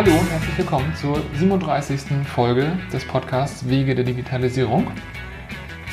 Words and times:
hallo 0.00 0.12
und 0.12 0.30
herzlich 0.30 0.56
willkommen 0.56 0.94
zur 0.96 1.20
37. 1.34 2.26
Folge 2.26 2.72
des 2.90 3.04
Podcasts 3.04 3.68
Wege 3.68 3.94
der 3.94 4.02
Digitalisierung. 4.02 4.90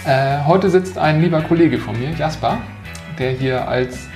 Äh, 0.06 0.46
heute 0.46 0.70
sitzt 0.70 0.98
ein 0.98 1.20
lieber 1.20 1.42
Kollege 1.42 1.78
von 1.78 2.00
mir, 2.00 2.12
Jasper, 2.12 2.58
der 3.20 3.32
hier 3.32 3.68
als 3.68 4.08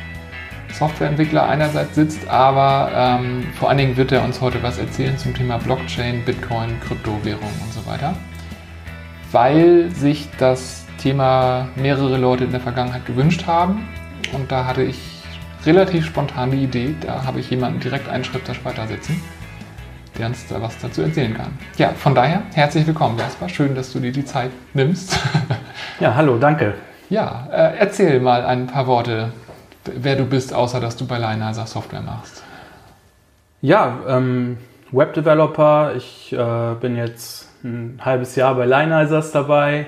Softwareentwickler 0.72 1.46
einerseits 1.46 1.96
sitzt, 1.96 2.26
aber 2.30 2.90
ähm, 2.96 3.44
vor 3.60 3.68
allen 3.68 3.80
Dingen 3.80 3.98
wird 3.98 4.14
er 4.14 4.24
uns 4.24 4.40
heute 4.40 4.64
was 4.64 4.78
erzählen 4.78 5.18
zum 5.18 5.34
Thema 5.34 5.58
Blockchain, 5.58 6.24
Bitcoin, 6.24 6.80
Kryptowährung 6.80 7.52
und 7.62 7.74
so 7.74 7.86
weiter, 7.86 8.16
weil 9.34 9.92
sich 9.92 10.30
das 10.38 10.86
Thema 11.00 11.68
mehrere 11.76 12.18
Leute 12.18 12.46
in 12.46 12.52
der 12.52 12.62
Vergangenheit 12.62 13.06
gewünscht 13.06 13.46
haben 13.46 13.90
und 14.32 14.54
da 14.54 14.64
hatte 14.64 14.84
ich 14.84 15.22
relativ 15.66 16.06
spontan 16.06 16.52
die 16.52 16.64
Idee, 16.64 16.96
da 17.02 17.26
habe 17.26 17.42
ich 17.42 17.50
jemanden 17.50 17.82
direkt 17.82 18.08
einen 18.08 18.24
Schritt 18.24 18.44
weiter 18.64 18.88
sitzen, 18.88 19.22
der 20.18 20.28
uns 20.28 20.48
da 20.48 20.62
was 20.62 20.78
dazu 20.80 21.02
erzählen 21.02 21.34
kann. 21.34 21.58
Ja, 21.78 21.90
von 21.90 22.16
daher 22.16 22.44
herzlich 22.54 22.86
willkommen, 22.86 23.18
Jasper. 23.18 23.50
Schön, 23.50 23.76
dass 23.76 23.92
du 23.94 24.00
dir 24.00 24.12
die 24.12 24.26
Zeit 24.26 24.52
nimmst. 24.74 25.18
ja, 26.00 26.16
hallo, 26.16 26.38
danke. 26.38 26.74
Ja, 27.10 27.48
äh, 27.52 27.78
erzähl 27.78 28.20
mal 28.20 28.46
ein 28.46 28.68
paar 28.68 28.88
Worte, 28.88 29.32
wer 29.86 30.16
du 30.16 30.26
bist, 30.26 30.54
außer 30.54 30.80
dass 30.80 30.96
du 30.98 31.06
bei 31.06 31.18
Lionizer 31.18 31.66
Software 31.66 32.02
machst. 32.02 32.44
Ja, 33.62 34.00
ähm, 34.08 34.58
Webdeveloper. 34.92 35.96
Ich 35.96 36.34
äh, 36.34 36.76
bin 36.80 36.96
jetzt 36.96 37.50
ein 37.64 38.00
halbes 38.04 38.36
Jahr 38.36 38.56
bei 38.56 38.66
Lineizers 38.66 39.32
dabei. 39.32 39.88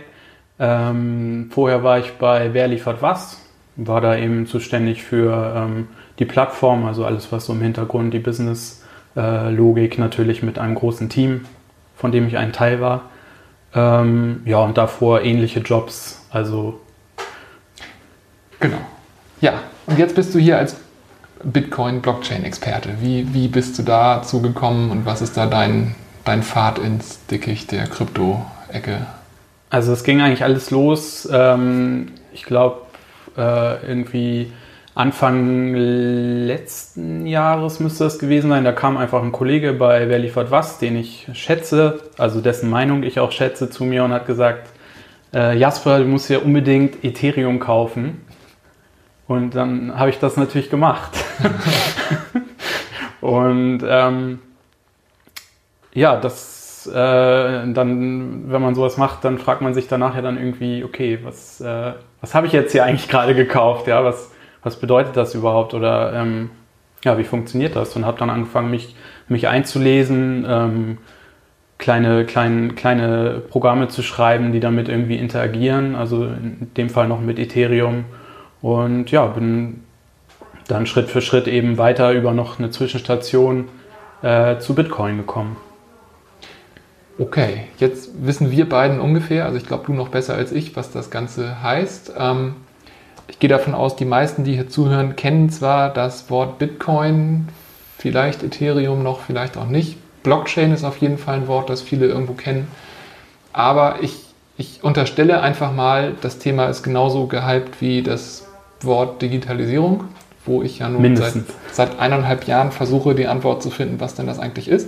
Ähm, 0.59 1.49
vorher 1.51 1.83
war 1.83 1.99
ich 1.99 2.13
bei 2.13 2.53
Wer 2.53 2.67
liefert 2.67 3.01
was 3.01 3.43
war 3.75 4.01
da 4.01 4.15
eben 4.15 4.45
zuständig 4.45 5.03
für 5.03 5.53
ähm, 5.55 5.87
die 6.19 6.25
Plattform, 6.25 6.85
also 6.85 7.05
alles, 7.05 7.31
was 7.31 7.45
so 7.45 7.53
im 7.53 7.61
Hintergrund, 7.61 8.13
die 8.13 8.19
Business-Logik 8.19 8.83
äh, 9.15 9.51
natürlich 9.97 10.43
mit 10.43 10.59
einem 10.59 10.75
großen 10.75 11.09
Team, 11.09 11.45
von 11.95 12.11
dem 12.11 12.27
ich 12.27 12.37
ein 12.37 12.53
Teil 12.53 12.81
war. 12.81 13.09
Ähm, 13.75 14.41
ja, 14.45 14.57
und 14.59 14.77
davor 14.77 15.21
ähnliche 15.21 15.59
Jobs, 15.59 16.25
also. 16.31 16.79
Genau. 18.59 18.77
Ja, 19.41 19.53
und 19.87 19.99
jetzt 19.99 20.15
bist 20.15 20.33
du 20.33 20.39
hier 20.39 20.57
als 20.57 20.77
Bitcoin-Blockchain-Experte. 21.43 22.89
Wie, 23.01 23.33
wie 23.33 23.47
bist 23.47 23.77
du 23.77 23.83
dazu 23.83 24.41
gekommen 24.41 24.91
und 24.91 25.05
was 25.05 25.21
ist 25.21 25.35
da 25.35 25.47
dein, 25.47 25.95
dein 26.23 26.43
Pfad 26.43 26.79
ins 26.79 27.25
Dickicht 27.25 27.71
der 27.71 27.87
Krypto-Ecke? 27.87 29.05
Also 29.69 29.91
es 29.91 30.03
ging 30.03 30.21
eigentlich 30.21 30.43
alles 30.43 30.71
los. 30.71 31.27
Ähm, 31.31 32.13
ich 32.31 32.43
glaube, 32.45 32.81
äh, 33.35 33.85
irgendwie 33.85 34.53
Anfang 34.95 35.73
letzten 35.73 37.25
Jahres 37.25 37.79
müsste 37.79 38.03
das 38.03 38.19
gewesen 38.19 38.49
sein. 38.49 38.63
Da 38.63 38.71
kam 38.71 38.95
einfach 38.97 39.23
ein 39.23 39.31
Kollege 39.31 39.73
bei 39.73 40.07
Wer 40.07 40.19
liefert 40.19 40.51
was, 40.51 40.77
den 40.77 40.95
ich 40.95 41.27
schätze, 41.33 42.01
also 42.17 42.41
dessen 42.41 42.69
Meinung 42.69 43.01
ich 43.01 43.19
auch 43.19 43.31
schätze, 43.31 43.71
zu 43.71 43.85
mir 43.85 44.03
und 44.03 44.11
hat 44.13 44.27
gesagt, 44.27 44.69
äh, 45.33 45.57
Jasper, 45.57 45.99
du 45.99 46.05
musst 46.05 46.29
ja 46.29 46.39
unbedingt 46.39 47.03
Ethereum 47.03 47.59
kaufen. 47.59 48.21
Und 49.27 49.55
dann 49.55 49.97
habe 49.97 50.11
ich 50.11 50.19
das 50.19 50.37
natürlich 50.37 50.69
gemacht. 50.69 51.11
und 53.21 53.79
ähm, 53.87 54.39
ja, 55.95 56.17
das 56.17 56.85
äh, 56.85 56.93
dann, 56.93 58.51
wenn 58.51 58.61
man 58.61 58.75
sowas 58.75 58.97
macht, 58.97 59.25
dann 59.25 59.39
fragt 59.39 59.61
man 59.61 59.73
sich 59.73 59.87
danach 59.87 60.15
ja 60.15 60.21
dann 60.21 60.37
irgendwie, 60.37 60.83
okay, 60.83 61.19
was 61.23 61.61
äh, 61.61 61.93
was 62.23 62.33
habe 62.35 62.47
ich 62.47 62.53
jetzt 62.53 62.71
hier 62.71 62.85
eigentlich 62.85 63.09
gerade 63.09 63.35
gekauft? 63.35 63.87
Ja, 63.87 64.03
was, 64.03 64.31
was 64.63 64.77
bedeutet 64.77 65.17
das 65.17 65.35
überhaupt? 65.35 65.73
Oder 65.73 66.13
ähm, 66.13 66.49
ja, 67.03 67.17
wie 67.17 67.23
funktioniert 67.23 67.75
das? 67.75 67.95
Und 67.95 68.05
habe 68.05 68.17
dann 68.17 68.29
angefangen, 68.29 68.71
mich, 68.71 68.95
mich 69.27 69.47
einzulesen, 69.47 70.45
ähm, 70.47 70.97
kleine, 71.77 72.25
kleine, 72.25 72.69
kleine 72.69 73.41
Programme 73.49 73.89
zu 73.89 74.01
schreiben, 74.01 74.51
die 74.51 74.59
damit 74.59 74.89
irgendwie 74.89 75.17
interagieren. 75.17 75.95
Also 75.95 76.25
in 76.25 76.71
dem 76.77 76.89
Fall 76.89 77.07
noch 77.07 77.19
mit 77.19 77.39
Ethereum. 77.39 78.05
Und 78.61 79.11
ja, 79.11 79.25
bin 79.25 79.83
dann 80.67 80.85
Schritt 80.85 81.09
für 81.09 81.21
Schritt 81.21 81.47
eben 81.47 81.77
weiter 81.77 82.13
über 82.13 82.33
noch 82.33 82.59
eine 82.59 82.71
Zwischenstation 82.71 83.67
äh, 84.21 84.57
zu 84.59 84.73
Bitcoin 84.73 85.17
gekommen. 85.17 85.57
Okay, 87.19 87.65
jetzt 87.77 88.25
wissen 88.25 88.49
wir 88.49 88.67
beiden 88.67 88.99
ungefähr, 88.99 89.45
also 89.45 89.57
ich 89.57 89.67
glaube 89.67 89.85
du 89.85 89.93
noch 89.93 90.09
besser 90.09 90.33
als 90.33 90.51
ich, 90.51 90.75
was 90.75 90.91
das 90.91 91.11
Ganze 91.11 91.61
heißt. 91.61 92.13
Ähm, 92.17 92.55
ich 93.27 93.39
gehe 93.39 93.49
davon 93.49 93.73
aus, 93.73 93.95
die 93.95 94.05
meisten, 94.05 94.43
die 94.43 94.53
hier 94.53 94.69
zuhören, 94.69 95.15
kennen 95.15 95.49
zwar 95.49 95.89
das 95.89 96.29
Wort 96.29 96.59
Bitcoin, 96.59 97.47
vielleicht 97.97 98.43
Ethereum 98.43 99.03
noch, 99.03 99.21
vielleicht 99.21 99.57
auch 99.57 99.67
nicht. 99.67 99.97
Blockchain 100.23 100.73
ist 100.73 100.83
auf 100.83 100.97
jeden 100.97 101.17
Fall 101.17 101.35
ein 101.35 101.47
Wort, 101.47 101.69
das 101.69 101.81
viele 101.81 102.07
irgendwo 102.07 102.33
kennen. 102.33 102.67
Aber 103.51 103.97
ich, 104.01 104.15
ich 104.57 104.83
unterstelle 104.83 105.41
einfach 105.41 105.73
mal, 105.73 106.13
das 106.21 106.39
Thema 106.39 106.67
ist 106.67 106.83
genauso 106.83 107.27
gehypt 107.27 107.81
wie 107.81 108.01
das 108.01 108.47
Wort 108.81 109.21
Digitalisierung, 109.21 110.05
wo 110.45 110.61
ich 110.61 110.79
ja 110.79 110.89
nun 110.89 111.15
seit, 111.15 111.33
seit 111.71 111.99
eineinhalb 111.99 112.47
Jahren 112.47 112.71
versuche, 112.71 113.15
die 113.15 113.27
Antwort 113.27 113.63
zu 113.63 113.69
finden, 113.69 113.99
was 113.99 114.15
denn 114.15 114.27
das 114.27 114.39
eigentlich 114.39 114.67
ist 114.67 114.87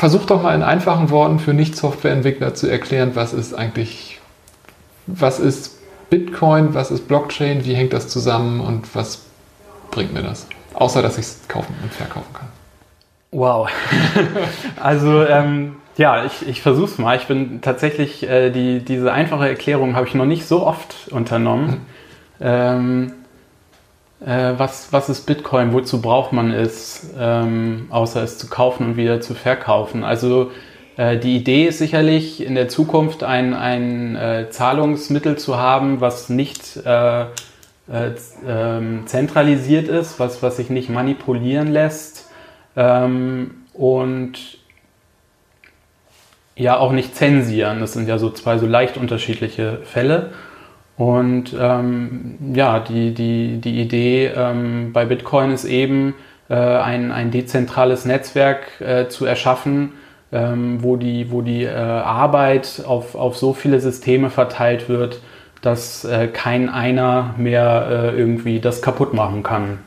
versuch 0.00 0.24
doch 0.24 0.42
mal 0.42 0.54
in 0.54 0.62
einfachen 0.62 1.10
Worten 1.10 1.38
für 1.38 1.52
Nicht-Softwareentwickler 1.52 2.54
zu 2.54 2.68
erklären, 2.68 3.10
was 3.14 3.34
ist 3.34 3.52
eigentlich, 3.52 4.18
was 5.06 5.38
ist 5.38 5.76
Bitcoin, 6.10 6.74
was 6.74 6.90
ist 6.90 7.06
Blockchain, 7.06 7.64
wie 7.64 7.74
hängt 7.74 7.92
das 7.92 8.08
zusammen 8.08 8.60
und 8.60 8.94
was 8.94 9.22
bringt 9.90 10.12
mir 10.12 10.22
das? 10.22 10.46
Außer, 10.74 11.02
dass 11.02 11.18
ich 11.18 11.26
es 11.26 11.48
kaufen 11.48 11.74
und 11.82 11.92
verkaufen 11.92 12.32
kann. 12.34 12.48
Wow. 13.32 13.70
also, 14.82 15.24
ähm, 15.24 15.76
ja, 15.96 16.24
ich, 16.24 16.46
ich 16.48 16.62
versuche 16.62 16.86
es 16.86 16.98
mal. 16.98 17.16
Ich 17.16 17.26
bin 17.26 17.60
tatsächlich, 17.60 18.28
äh, 18.28 18.50
die, 18.50 18.80
diese 18.80 19.12
einfache 19.12 19.48
Erklärung 19.48 19.94
habe 19.94 20.08
ich 20.08 20.14
noch 20.14 20.26
nicht 20.26 20.46
so 20.46 20.66
oft 20.66 21.08
unternommen. 21.10 21.66
Mhm. 21.68 21.76
Ähm, 22.40 23.12
äh, 24.24 24.54
was, 24.58 24.92
was 24.92 25.08
ist 25.08 25.26
Bitcoin? 25.26 25.72
Wozu 25.72 26.02
braucht 26.02 26.32
man 26.32 26.50
es, 26.50 27.10
ähm, 27.18 27.86
außer 27.90 28.22
es 28.22 28.38
zu 28.38 28.48
kaufen 28.48 28.86
und 28.86 28.96
wieder 28.96 29.20
zu 29.20 29.34
verkaufen? 29.34 30.04
Also 30.04 30.50
die 30.96 31.36
Idee 31.36 31.66
ist 31.66 31.78
sicherlich 31.78 32.44
in 32.44 32.54
der 32.54 32.68
Zukunft 32.68 33.22
ein, 33.22 33.54
ein 33.54 34.16
äh, 34.16 34.50
Zahlungsmittel 34.50 35.38
zu 35.38 35.56
haben, 35.56 36.00
was 36.00 36.28
nicht 36.28 36.76
äh, 36.84 37.22
äh, 37.22 38.12
ähm, 38.46 39.02
zentralisiert 39.06 39.88
ist, 39.88 40.20
was, 40.20 40.42
was 40.42 40.56
sich 40.56 40.70
nicht 40.70 40.90
manipulieren 40.90 41.68
lässt 41.68 42.30
ähm, 42.76 43.62
und 43.72 44.58
ja 46.54 46.76
auch 46.78 46.92
nicht 46.92 47.16
zensieren. 47.16 47.80
Das 47.80 47.94
sind 47.94 48.08
ja 48.08 48.18
so 48.18 48.30
zwei 48.30 48.58
so 48.58 48.66
leicht 48.66 48.96
unterschiedliche 48.96 49.78
Fälle. 49.84 50.30
Und 50.96 51.56
ähm, 51.58 52.52
ja, 52.54 52.78
die, 52.78 53.14
die, 53.14 53.58
die 53.58 53.80
Idee 53.80 54.26
ähm, 54.36 54.92
bei 54.92 55.06
Bitcoin 55.06 55.50
ist 55.50 55.64
eben, 55.64 56.14
äh, 56.50 56.54
ein, 56.54 57.10
ein 57.10 57.30
dezentrales 57.30 58.04
Netzwerk 58.04 58.80
äh, 58.80 59.08
zu 59.08 59.24
erschaffen, 59.24 59.94
ähm, 60.32 60.82
wo 60.82 60.96
die, 60.96 61.30
wo 61.30 61.42
die 61.42 61.64
äh, 61.64 61.74
Arbeit 61.74 62.82
auf, 62.86 63.14
auf 63.14 63.36
so 63.36 63.52
viele 63.52 63.80
Systeme 63.80 64.30
verteilt 64.30 64.88
wird, 64.88 65.20
dass 65.62 66.04
äh, 66.04 66.28
kein 66.28 66.68
einer 66.68 67.34
mehr 67.36 67.86
äh, 67.90 68.18
irgendwie 68.18 68.60
das 68.60 68.80
kaputt 68.82 69.12
machen 69.12 69.42
kann, 69.42 69.78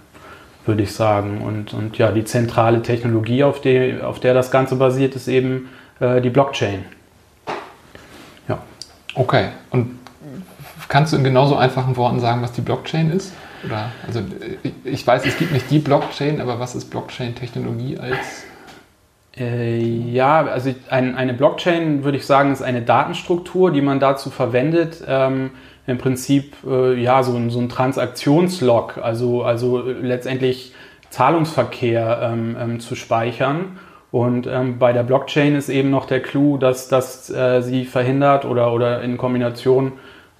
würde 0.66 0.84
ich 0.84 0.94
sagen. 0.94 1.42
Und, 1.42 1.74
und 1.74 1.98
ja, 1.98 2.12
die 2.12 2.26
zentrale 2.26 2.82
Technologie, 2.82 3.44
auf, 3.44 3.62
die, 3.62 3.96
auf 4.02 4.20
der 4.20 4.34
das 4.34 4.52
Ganze 4.52 4.76
basiert, 4.76 5.16
ist 5.16 5.28
eben 5.28 5.70
äh, 6.00 6.22
die 6.22 6.30
Blockchain. 6.30 6.86
Ja. 8.48 8.60
Okay. 9.16 9.50
Und 9.72 10.04
Kannst 10.94 11.12
du 11.12 11.18
in 11.18 11.24
genauso 11.24 11.56
einfachen 11.56 11.98
Worten 11.98 12.20
sagen, 12.20 12.44
was 12.44 12.52
die 12.52 12.62
Blockchain 12.62 13.10
ist? 13.10 13.34
Oder, 13.66 13.92
also 14.06 14.22
ich 14.84 15.08
weiß, 15.08 15.26
es 15.26 15.38
gibt 15.40 15.52
nicht 15.52 15.72
die 15.72 15.80
Blockchain, 15.80 16.40
aber 16.40 16.60
was 16.60 16.76
ist 16.76 16.92
Blockchain-Technologie 16.92 17.98
als? 17.98 18.44
Äh, 19.36 19.80
ja, 19.80 20.46
also 20.46 20.74
ein, 20.90 21.16
eine 21.16 21.34
Blockchain 21.34 22.04
würde 22.04 22.18
ich 22.18 22.26
sagen, 22.26 22.52
ist 22.52 22.62
eine 22.62 22.84
Datenstruktur, 22.84 23.72
die 23.72 23.82
man 23.82 24.00
dazu 24.00 24.30
verwendet, 24.30 25.04
ähm, 25.08 25.52
im 25.88 25.98
Prinzip 25.98 26.56
äh, 26.66 26.94
ja 27.02 27.24
so 27.24 27.50
so 27.50 27.60
ein 27.60 27.70
Transaktionslog, 27.70 29.00
also, 29.00 29.44
also 29.44 29.82
letztendlich 29.82 30.74
Zahlungsverkehr 31.10 32.20
ähm, 32.24 32.56
ähm, 32.60 32.80
zu 32.80 32.96
speichern. 32.96 33.80
Und 34.12 34.46
ähm, 34.46 34.78
bei 34.78 34.94
der 34.94 35.02
Blockchain 35.02 35.56
ist 35.56 35.70
eben 35.70 35.90
noch 35.90 36.06
der 36.06 36.22
Clou, 36.22 36.58
dass, 36.58 36.88
dass 36.88 37.32
äh, 37.32 37.62
sie 37.62 37.86
verhindert 37.86 38.46
oder, 38.46 38.72
oder 38.72 39.02
in 39.02 39.18
Kombination 39.18 39.94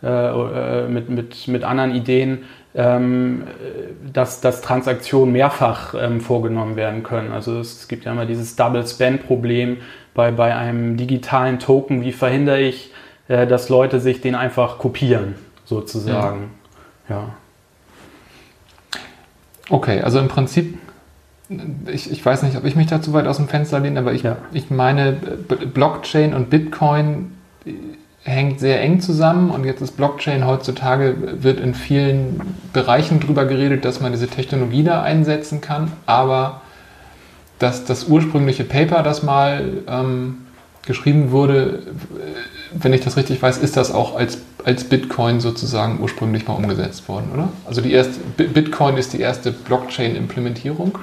äh, 0.04 0.08
äh, 0.08 0.88
mit, 0.88 1.10
mit, 1.10 1.48
mit 1.48 1.64
anderen 1.64 1.96
Ideen, 1.96 2.44
ähm, 2.76 3.44
dass, 4.12 4.42
dass 4.42 4.62
Transaktionen 4.62 5.32
mehrfach 5.32 5.94
ähm, 5.94 6.22
vorgenommen 6.22 6.76
werden 6.76 7.04
können. 7.04 7.32
Also 7.32 7.60
es 7.60 7.88
gibt 7.88 8.06
ja 8.06 8.12
immer 8.12 8.26
dieses 8.26 8.56
Double 8.56 8.86
Spend 8.88 9.26
Problem 9.26 9.78
bei, 10.14 10.32
bei 10.32 10.56
einem 10.56 10.98
digitalen 10.98 11.60
Token. 11.60 12.02
Wie 12.02 12.12
verhindere 12.12 12.62
ich, 12.62 12.92
äh, 13.28 13.46
dass 13.46 13.70
Leute 13.70 14.00
sich 14.00 14.22
den 14.22 14.36
einfach 14.36 14.78
kopieren, 14.80 15.36
sozusagen? 15.66 16.52
Ja. 17.10 17.16
ja. 17.16 17.24
Okay, 19.70 20.02
also 20.02 20.20
im 20.20 20.28
Prinzip 20.28 20.78
ich, 21.88 22.12
ich 22.12 22.26
weiß 22.26 22.44
nicht, 22.44 22.58
ob 22.58 22.66
ich 22.66 22.76
mich 22.76 22.88
da 22.88 23.02
zu 23.02 23.14
weit 23.14 23.28
aus 23.28 23.38
dem 23.38 23.48
Fenster 23.48 23.80
lehne, 23.80 24.00
aber 24.00 24.14
ich, 24.14 24.24
ja. 24.24 24.38
ich 24.54 24.70
meine, 24.70 25.12
Blockchain 25.12 26.34
und 26.34 26.50
Bitcoin 26.50 27.34
hängt 28.24 28.60
sehr 28.60 28.82
eng 28.82 29.02
zusammen 29.02 29.50
und 29.50 29.66
jetzt 29.66 29.82
ist 29.82 29.98
Blockchain 29.98 30.48
heutzutage, 30.48 31.16
wird 31.44 31.60
in 31.60 31.74
vielen 31.74 32.40
Bereichen 32.72 33.20
darüber 33.20 33.46
geredet, 33.46 33.84
dass 33.84 34.00
man 34.00 34.14
diese 34.14 34.28
Technologie 34.28 34.84
da 34.84 35.02
einsetzen 35.02 35.60
kann, 35.60 35.92
aber 36.06 36.62
dass 37.60 37.84
das 37.86 38.06
ursprüngliche 38.06 38.64
Paper, 38.64 39.04
das 39.04 39.24
mal 39.24 39.84
ähm, 39.88 40.38
geschrieben 40.86 41.32
wurde, 41.32 41.84
wenn 42.74 42.94
ich 42.94 43.02
das 43.02 43.18
richtig 43.18 43.42
weiß, 43.42 43.58
ist 43.58 43.78
das 43.78 43.92
auch 43.92 44.16
als, 44.16 44.40
als 44.64 44.86
Bitcoin 44.86 45.40
sozusagen 45.40 46.00
ursprünglich 46.02 46.48
mal 46.48 46.56
umgesetzt 46.56 47.08
worden, 47.08 47.30
oder? 47.34 47.50
Also 47.66 47.82
die 47.82 47.92
erste, 47.92 48.20
Bitcoin 48.38 48.98
ist 48.98 49.14
die 49.14 49.20
erste 49.20 49.52
Blockchain-Implementierung. 49.52 50.98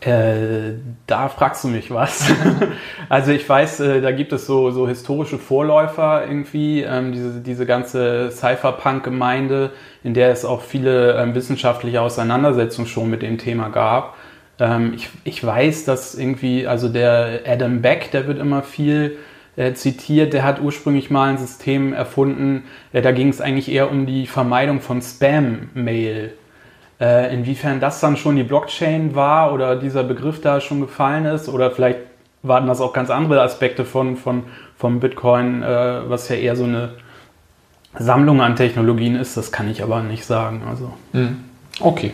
Äh, 0.00 0.78
da 1.06 1.28
fragst 1.28 1.62
du 1.64 1.68
mich 1.68 1.90
was. 1.90 2.32
also 3.10 3.32
ich 3.32 3.46
weiß, 3.46 3.80
äh, 3.80 4.00
da 4.00 4.12
gibt 4.12 4.32
es 4.32 4.46
so, 4.46 4.70
so 4.70 4.88
historische 4.88 5.38
Vorläufer 5.38 6.24
irgendwie, 6.26 6.80
ähm, 6.82 7.12
diese, 7.12 7.40
diese 7.40 7.66
ganze 7.66 8.30
Cypherpunk-Gemeinde, 8.30 9.72
in 10.02 10.14
der 10.14 10.30
es 10.30 10.46
auch 10.46 10.62
viele 10.62 11.20
ähm, 11.20 11.34
wissenschaftliche 11.34 12.00
Auseinandersetzungen 12.00 12.88
schon 12.88 13.10
mit 13.10 13.20
dem 13.20 13.36
Thema 13.36 13.68
gab. 13.68 14.16
Ähm, 14.58 14.94
ich, 14.94 15.10
ich 15.24 15.44
weiß, 15.44 15.84
dass 15.84 16.14
irgendwie, 16.14 16.66
also 16.66 16.88
der 16.88 17.40
Adam 17.46 17.82
Beck, 17.82 18.10
der 18.10 18.26
wird 18.26 18.38
immer 18.38 18.62
viel 18.62 19.18
äh, 19.56 19.74
zitiert, 19.74 20.32
der 20.32 20.44
hat 20.44 20.62
ursprünglich 20.62 21.10
mal 21.10 21.28
ein 21.28 21.38
System 21.38 21.92
erfunden, 21.92 22.64
äh, 22.94 23.02
da 23.02 23.12
ging 23.12 23.28
es 23.28 23.42
eigentlich 23.42 23.70
eher 23.70 23.90
um 23.90 24.06
die 24.06 24.26
Vermeidung 24.26 24.80
von 24.80 25.02
Spam-Mail. 25.02 26.32
Äh, 27.00 27.34
inwiefern 27.34 27.80
das 27.80 28.00
dann 28.00 28.16
schon 28.18 28.36
die 28.36 28.42
Blockchain 28.42 29.14
war 29.14 29.54
oder 29.54 29.76
dieser 29.76 30.04
Begriff 30.04 30.42
da 30.42 30.60
schon 30.60 30.82
gefallen 30.82 31.24
ist 31.24 31.48
oder 31.48 31.70
vielleicht 31.70 32.00
waren 32.42 32.66
das 32.66 32.80
auch 32.80 32.92
ganz 32.92 33.08
andere 33.08 33.40
Aspekte 33.42 33.84
von, 33.86 34.16
von, 34.16 34.44
vom 34.76 35.00
Bitcoin, 35.00 35.62
äh, 35.62 36.08
was 36.10 36.28
ja 36.28 36.36
eher 36.36 36.56
so 36.56 36.64
eine 36.64 36.90
Sammlung 37.98 38.40
an 38.40 38.54
Technologien 38.54 39.16
ist, 39.16 39.36
das 39.36 39.50
kann 39.50 39.68
ich 39.68 39.82
aber 39.82 40.02
nicht 40.02 40.24
sagen. 40.24 40.62
Also. 40.68 40.92
Mhm. 41.12 41.44
Okay. 41.80 42.12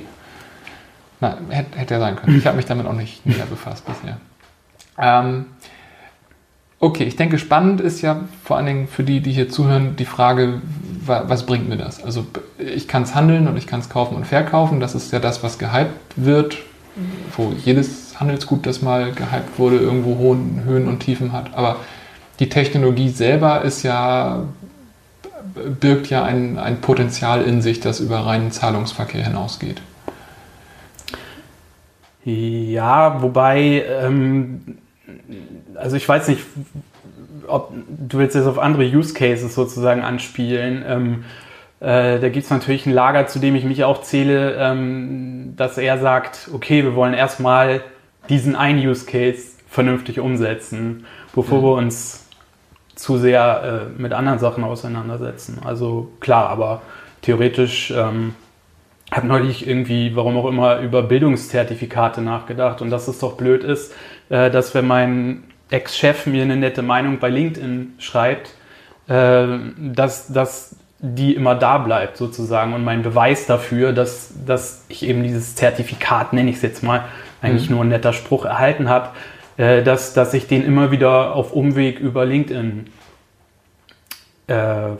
Na, 1.21 1.37
hätte, 1.49 1.79
hätte 1.79 1.95
ja 1.95 2.01
sein 2.01 2.17
können. 2.17 2.39
Ich 2.39 2.47
habe 2.47 2.57
mich 2.57 2.67
damit 2.67 2.87
auch 2.87 2.93
nicht 2.93 3.25
näher 3.27 3.47
befasst 3.47 3.85
bisher. 3.87 4.19
Ähm, 4.99 5.47
okay, 6.87 7.05
ich 7.05 7.17
denke, 7.17 7.39
spannend 7.39 7.81
ist 7.81 8.01
ja 8.01 8.21
vor 8.45 8.57
allen 8.57 8.67
Dingen 8.67 8.89
für 8.89 9.03
die, 9.03 9.21
die 9.21 9.33
hier 9.33 9.49
zuhören, 9.49 9.97
die 9.97 10.05
Frage, 10.05 10.61
was 11.05 11.47
bringt 11.47 11.69
mir 11.69 11.77
das? 11.77 12.03
Also 12.03 12.27
ich 12.59 12.89
kann 12.89 13.03
es 13.03 13.15
handeln 13.15 13.49
und 13.49 13.57
ich 13.57 13.67
kann 13.67 13.81
es 13.81 13.89
kaufen 13.89 14.17
und 14.17 14.27
verkaufen. 14.27 14.81
Das 14.81 14.95
ist 14.95 15.13
ja 15.13 15.19
das, 15.19 15.43
was 15.43 15.59
gehypt 15.59 15.91
wird, 16.17 16.59
wo 17.37 17.53
jedes 17.65 18.19
Handelsgut, 18.19 18.67
das 18.67 18.83
mal 18.83 19.13
gehypt 19.13 19.59
wurde, 19.59 19.77
irgendwo 19.79 20.19
hohen 20.19 20.63
Höhen 20.65 20.89
und 20.89 21.01
Tiefen 21.01 21.33
hat. 21.33 21.55
Aber 21.55 21.77
die 22.39 22.49
Technologie 22.49 23.09
selber 23.09 23.63
ist 23.63 23.83
ja, 23.83 24.45
birgt 25.81 26.09
ja 26.09 26.25
ein, 26.25 26.59
ein 26.59 26.81
Potenzial 26.81 27.43
in 27.43 27.63
sich, 27.63 27.81
das 27.81 28.01
über 28.01 28.27
reinen 28.27 28.51
Zahlungsverkehr 28.53 29.25
hinausgeht. 29.25 29.81
Ja, 32.25 33.23
wobei, 33.23 33.85
ähm, 34.03 34.79
also 35.75 35.97
ich 35.97 36.09
weiß 36.09 36.29
nicht, 36.29 36.43
ob 37.47 37.73
du 37.89 38.19
willst 38.19 38.35
jetzt 38.35 38.47
auf 38.47 38.59
andere 38.59 38.85
Use 38.85 39.15
Cases 39.15 39.55
sozusagen 39.55 40.03
anspielen. 40.03 40.85
Ähm, 40.87 41.25
äh, 41.81 42.19
da 42.19 42.29
gibt 42.29 42.45
es 42.45 42.51
natürlich 42.51 42.87
ein 42.87 42.93
Lager, 42.93 43.27
zu 43.27 43.39
dem 43.39 43.55
ich 43.55 43.65
mich 43.65 43.85
auch 43.85 44.03
zähle, 44.03 44.57
ähm, 44.59 45.55
dass 45.57 45.79
er 45.79 45.99
sagt, 45.99 46.51
okay, 46.53 46.83
wir 46.83 46.95
wollen 46.95 47.15
erstmal 47.15 47.83
diesen 48.29 48.57
einen 48.57 48.85
Use 48.87 49.07
Case 49.07 49.53
vernünftig 49.69 50.21
umsetzen, 50.21 51.05
bevor 51.35 51.59
mhm. 51.59 51.65
wir 51.65 51.73
uns 51.75 52.27
zu 52.95 53.19
sehr 53.19 53.91
äh, 53.97 54.01
mit 54.01 54.13
anderen 54.13 54.39
Sachen 54.39 54.65
auseinandersetzen. 54.65 55.59
Also 55.65 56.11
klar, 56.21 56.49
aber 56.49 56.81
theoretisch 57.21 57.93
ähm, 57.95 58.35
habe 59.13 59.27
neulich 59.27 59.69
irgendwie, 59.69 60.17
warum 60.17 60.37
auch 60.37 60.47
immer, 60.47 60.81
über 60.81 61.03
Bildungszertifikate 61.03 62.23
nachgedacht 62.23 62.81
und 62.83 62.91
dass 62.91 63.07
es 63.07 63.19
doch 63.19 63.35
blöd 63.37 63.63
ist, 63.63 63.93
äh, 64.29 64.51
dass 64.51 64.75
wenn 64.75 64.87
mein 64.87 65.45
Ex-Chef 65.71 66.27
mir 66.27 66.43
eine 66.43 66.57
nette 66.57 66.83
Meinung 66.83 67.19
bei 67.19 67.29
LinkedIn 67.29 67.95
schreibt, 67.99 68.55
äh, 69.09 69.47
dass, 69.79 70.29
dass 70.33 70.77
die 70.99 71.35
immer 71.35 71.55
da 71.55 71.79
bleibt 71.79 72.17
sozusagen 72.17 72.73
und 72.73 72.85
mein 72.85 73.03
Beweis 73.03 73.47
dafür, 73.47 73.93
dass, 73.93 74.33
dass 74.47 74.85
ich 74.89 75.03
eben 75.03 75.23
dieses 75.23 75.55
Zertifikat, 75.55 76.33
nenne 76.33 76.51
ich 76.51 76.57
es 76.57 76.63
jetzt 76.63 76.83
mal, 76.83 77.05
eigentlich 77.43 77.69
mhm. 77.69 77.77
nur 77.77 77.85
ein 77.85 77.89
netter 77.89 78.13
Spruch 78.13 78.45
erhalten 78.45 78.89
habe, 78.89 79.11
äh, 79.57 79.83
dass, 79.83 80.15
dass 80.15 80.33
ich 80.35 80.47
den 80.47 80.65
immer 80.65 80.91
wieder 80.91 81.35
auf 81.35 81.53
Umweg 81.53 82.01
über 82.01 82.25
LinkedIn 82.25 82.87
äh, 84.49 84.91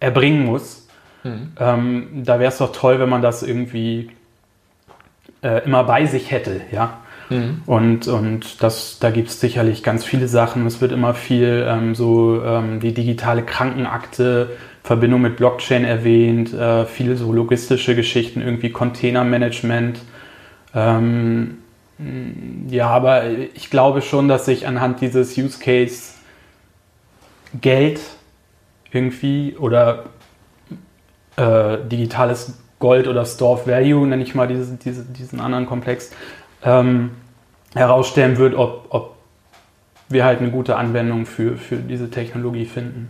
erbringen 0.00 0.44
muss. 0.44 0.88
Mhm. 1.22 1.52
Ähm, 1.58 2.08
da 2.24 2.38
wäre 2.38 2.50
es 2.50 2.58
doch 2.58 2.72
toll, 2.72 2.98
wenn 2.98 3.08
man 3.08 3.22
das 3.22 3.42
irgendwie 3.42 4.10
äh, 5.42 5.64
immer 5.64 5.84
bei 5.84 6.06
sich 6.06 6.30
hätte, 6.30 6.62
ja. 6.72 6.98
Mhm. 7.30 7.62
Und, 7.66 8.08
und 8.08 8.62
das, 8.62 8.98
da 9.00 9.10
gibt 9.10 9.28
es 9.28 9.40
sicherlich 9.40 9.82
ganz 9.82 10.04
viele 10.04 10.28
Sachen. 10.28 10.66
Es 10.66 10.80
wird 10.80 10.92
immer 10.92 11.14
viel 11.14 11.66
ähm, 11.68 11.94
so 11.94 12.42
ähm, 12.42 12.80
die 12.80 12.94
digitale 12.94 13.42
Krankenakte, 13.42 14.50
Verbindung 14.82 15.22
mit 15.22 15.36
Blockchain 15.36 15.84
erwähnt, 15.84 16.54
äh, 16.54 16.86
viele 16.86 17.16
so 17.16 17.32
logistische 17.32 17.96
Geschichten, 17.96 18.40
irgendwie 18.40 18.70
Containermanagement. 18.70 20.00
Ähm, 20.74 21.58
ja, 22.68 22.88
aber 22.88 23.24
ich 23.54 23.70
glaube 23.70 24.02
schon, 24.02 24.28
dass 24.28 24.44
sich 24.44 24.66
anhand 24.66 25.00
dieses 25.00 25.36
Use 25.36 25.58
Case 25.58 26.12
Geld 27.60 28.00
irgendwie 28.92 29.56
oder 29.58 30.04
äh, 31.36 31.78
digitales 31.90 32.58
Gold 32.78 33.08
oder 33.08 33.24
Store 33.24 33.54
of 33.54 33.66
Value, 33.66 34.06
nenne 34.06 34.22
ich 34.22 34.34
mal 34.34 34.46
diese, 34.46 34.76
diese, 34.76 35.04
diesen 35.04 35.40
anderen 35.40 35.66
Komplex, 35.66 36.10
ähm, 36.62 37.10
herausstellen 37.74 38.36
wird, 38.38 38.54
ob, 38.54 38.86
ob 38.90 39.16
wir 40.08 40.24
halt 40.24 40.40
eine 40.40 40.50
gute 40.50 40.76
Anwendung 40.76 41.26
für, 41.26 41.56
für 41.56 41.76
diese 41.76 42.10
Technologie 42.10 42.66
finden. 42.66 43.08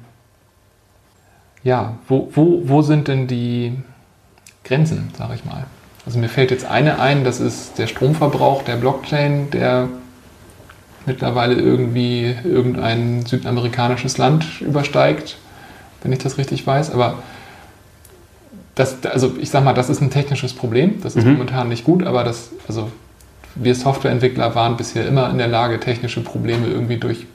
Ja, 1.62 1.98
wo, 2.08 2.30
wo, 2.34 2.62
wo 2.64 2.82
sind 2.82 3.08
denn 3.08 3.26
die 3.26 3.76
Grenzen, 4.64 5.10
sage 5.16 5.34
ich 5.34 5.44
mal? 5.44 5.66
Also 6.04 6.18
mir 6.18 6.28
fällt 6.28 6.50
jetzt 6.52 6.64
eine 6.64 7.00
ein, 7.00 7.24
das 7.24 7.40
ist 7.40 7.78
der 7.78 7.88
Stromverbrauch 7.88 8.62
der 8.62 8.76
Blockchain, 8.76 9.50
der 9.50 9.88
mittlerweile 11.04 11.54
irgendwie 11.54 12.34
irgendein 12.44 13.26
südamerikanisches 13.26 14.18
Land 14.18 14.60
übersteigt, 14.60 15.36
wenn 16.02 16.12
ich 16.12 16.18
das 16.18 16.38
richtig 16.38 16.66
weiß. 16.66 16.92
Aber 16.92 17.18
das, 18.74 19.04
also 19.06 19.34
ich 19.40 19.50
sag 19.50 19.64
mal, 19.64 19.72
das 19.72 19.88
ist 19.88 20.00
ein 20.00 20.10
technisches 20.10 20.52
Problem. 20.52 21.00
Das 21.02 21.16
ist 21.16 21.24
mhm. 21.24 21.32
momentan 21.32 21.68
nicht 21.68 21.84
gut, 21.84 22.04
aber 22.04 22.22
das, 22.22 22.50
also 22.68 22.90
wir 23.56 23.74
Softwareentwickler 23.74 24.54
waren 24.54 24.76
bisher 24.76 25.06
immer 25.06 25.30
in 25.30 25.38
der 25.38 25.48
Lage, 25.48 25.80
technische 25.80 26.22
Probleme 26.22 26.66
irgendwie 26.68 26.98
durch 26.98 27.26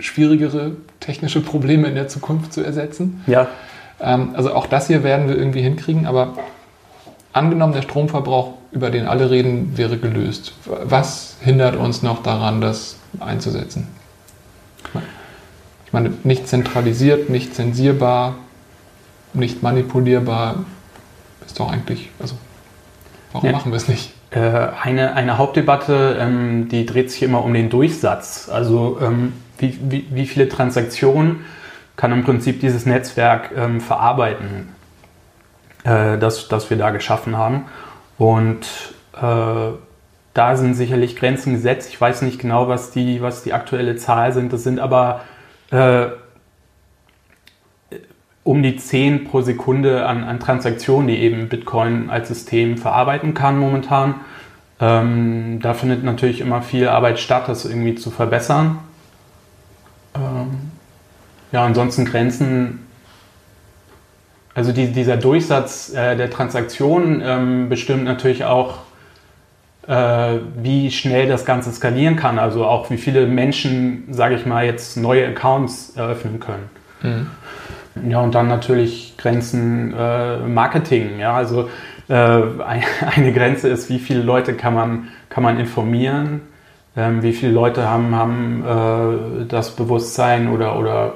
schwierigere 0.00 0.72
technische 1.00 1.40
Probleme 1.40 1.88
in 1.88 1.94
der 1.94 2.08
Zukunft 2.08 2.52
zu 2.52 2.62
ersetzen. 2.62 3.22
Ja. 3.26 3.48
Ähm, 4.00 4.30
also 4.34 4.54
auch 4.54 4.66
das 4.66 4.86
hier 4.88 5.04
werden 5.04 5.28
wir 5.28 5.36
irgendwie 5.36 5.60
hinkriegen, 5.62 6.06
aber 6.06 6.34
angenommen, 7.32 7.72
der 7.72 7.82
Stromverbrauch, 7.82 8.54
über 8.72 8.90
den 8.90 9.06
alle 9.06 9.30
reden, 9.30 9.76
wäre 9.76 9.98
gelöst. 9.98 10.52
Was 10.64 11.36
hindert 11.40 11.76
uns 11.76 12.02
noch 12.02 12.22
daran, 12.22 12.60
das 12.60 12.96
einzusetzen? 13.20 13.86
Ich 15.86 15.92
meine, 15.92 16.12
nicht 16.24 16.48
zentralisiert, 16.48 17.30
nicht 17.30 17.54
zensierbar, 17.54 18.34
nicht 19.32 19.62
manipulierbar, 19.62 20.64
ist 21.46 21.60
doch 21.60 21.70
eigentlich, 21.70 22.10
also 22.18 22.34
warum 23.32 23.46
ja. 23.46 23.52
machen 23.52 23.70
wir 23.70 23.76
es 23.76 23.86
nicht? 23.86 24.13
Äh, 24.34 24.68
eine, 24.82 25.14
eine 25.14 25.38
Hauptdebatte, 25.38 26.16
ähm, 26.20 26.68
die 26.68 26.86
dreht 26.86 27.10
sich 27.10 27.22
immer 27.22 27.44
um 27.44 27.54
den 27.54 27.70
Durchsatz. 27.70 28.48
Also 28.52 28.98
ähm, 29.00 29.32
wie, 29.58 29.78
wie, 29.82 30.06
wie, 30.10 30.26
viele 30.26 30.48
Transaktionen 30.48 31.44
kann 31.94 32.10
im 32.10 32.24
Prinzip 32.24 32.58
dieses 32.58 32.84
Netzwerk 32.84 33.52
ähm, 33.56 33.80
verarbeiten, 33.80 34.70
äh, 35.84 36.18
das, 36.18 36.48
das 36.48 36.68
wir 36.68 36.76
da 36.76 36.90
geschaffen 36.90 37.36
haben. 37.38 37.66
Und 38.18 38.66
äh, 39.16 39.72
da 40.34 40.56
sind 40.56 40.74
sicherlich 40.74 41.14
Grenzen 41.14 41.52
gesetzt. 41.52 41.90
Ich 41.90 42.00
weiß 42.00 42.22
nicht 42.22 42.40
genau, 42.40 42.66
was 42.66 42.90
die, 42.90 43.22
was 43.22 43.44
die 43.44 43.52
aktuelle 43.52 43.94
Zahl 43.94 44.32
sind. 44.32 44.52
Das 44.52 44.64
sind 44.64 44.80
aber 44.80 45.20
äh, 45.70 46.06
um 48.44 48.62
die 48.62 48.76
10 48.76 49.24
pro 49.24 49.40
Sekunde 49.40 50.06
an, 50.06 50.22
an, 50.22 50.38
Transaktionen, 50.38 51.08
die 51.08 51.18
eben 51.18 51.48
Bitcoin 51.48 52.10
als 52.10 52.28
System 52.28 52.76
verarbeiten 52.76 53.32
kann 53.32 53.58
momentan. 53.58 54.16
Ähm, 54.80 55.60
da 55.62 55.72
findet 55.72 56.04
natürlich 56.04 56.40
immer 56.40 56.60
viel 56.60 56.88
Arbeit 56.88 57.18
statt, 57.18 57.48
das 57.48 57.64
irgendwie 57.64 57.94
zu 57.94 58.10
verbessern. 58.10 58.78
Ähm, 60.14 60.70
ja, 61.52 61.64
ansonsten 61.64 62.04
Grenzen. 62.04 62.80
Also 64.54 64.72
die, 64.72 64.92
dieser 64.92 65.16
Durchsatz 65.16 65.92
äh, 65.94 66.16
der 66.16 66.30
Transaktionen 66.30 67.22
ähm, 67.24 67.68
bestimmt 67.68 68.04
natürlich 68.04 68.44
auch 68.44 68.80
äh, 69.86 70.38
wie 70.56 70.90
schnell 70.90 71.28
das 71.28 71.44
Ganze 71.44 71.72
skalieren 71.72 72.16
kann. 72.16 72.38
Also 72.38 72.64
auch 72.66 72.90
wie 72.90 72.98
viele 72.98 73.26
Menschen, 73.26 74.04
sage 74.10 74.34
ich 74.36 74.46
mal, 74.46 74.64
jetzt 74.64 74.96
neue 74.96 75.26
Accounts 75.26 75.94
eröffnen 75.96 76.40
können. 76.40 76.70
Mhm. 77.02 77.26
Ja, 78.08 78.20
und 78.20 78.34
dann 78.34 78.48
natürlich 78.48 79.16
Grenzen 79.16 79.94
äh, 79.96 80.38
Marketing. 80.38 81.18
Ja, 81.18 81.34
also 81.34 81.68
äh, 82.08 82.12
eine 83.16 83.32
Grenze 83.32 83.68
ist, 83.68 83.88
wie 83.88 83.98
viele 83.98 84.22
Leute 84.22 84.54
kann 84.54 84.74
man, 84.74 85.08
kann 85.28 85.42
man 85.42 85.58
informieren, 85.58 86.42
ähm, 86.96 87.22
wie 87.22 87.32
viele 87.32 87.52
Leute 87.52 87.88
haben, 87.88 88.14
haben 88.14 88.64
äh, 88.64 89.46
das 89.46 89.76
Bewusstsein 89.76 90.48
oder, 90.48 90.78
oder 90.78 91.14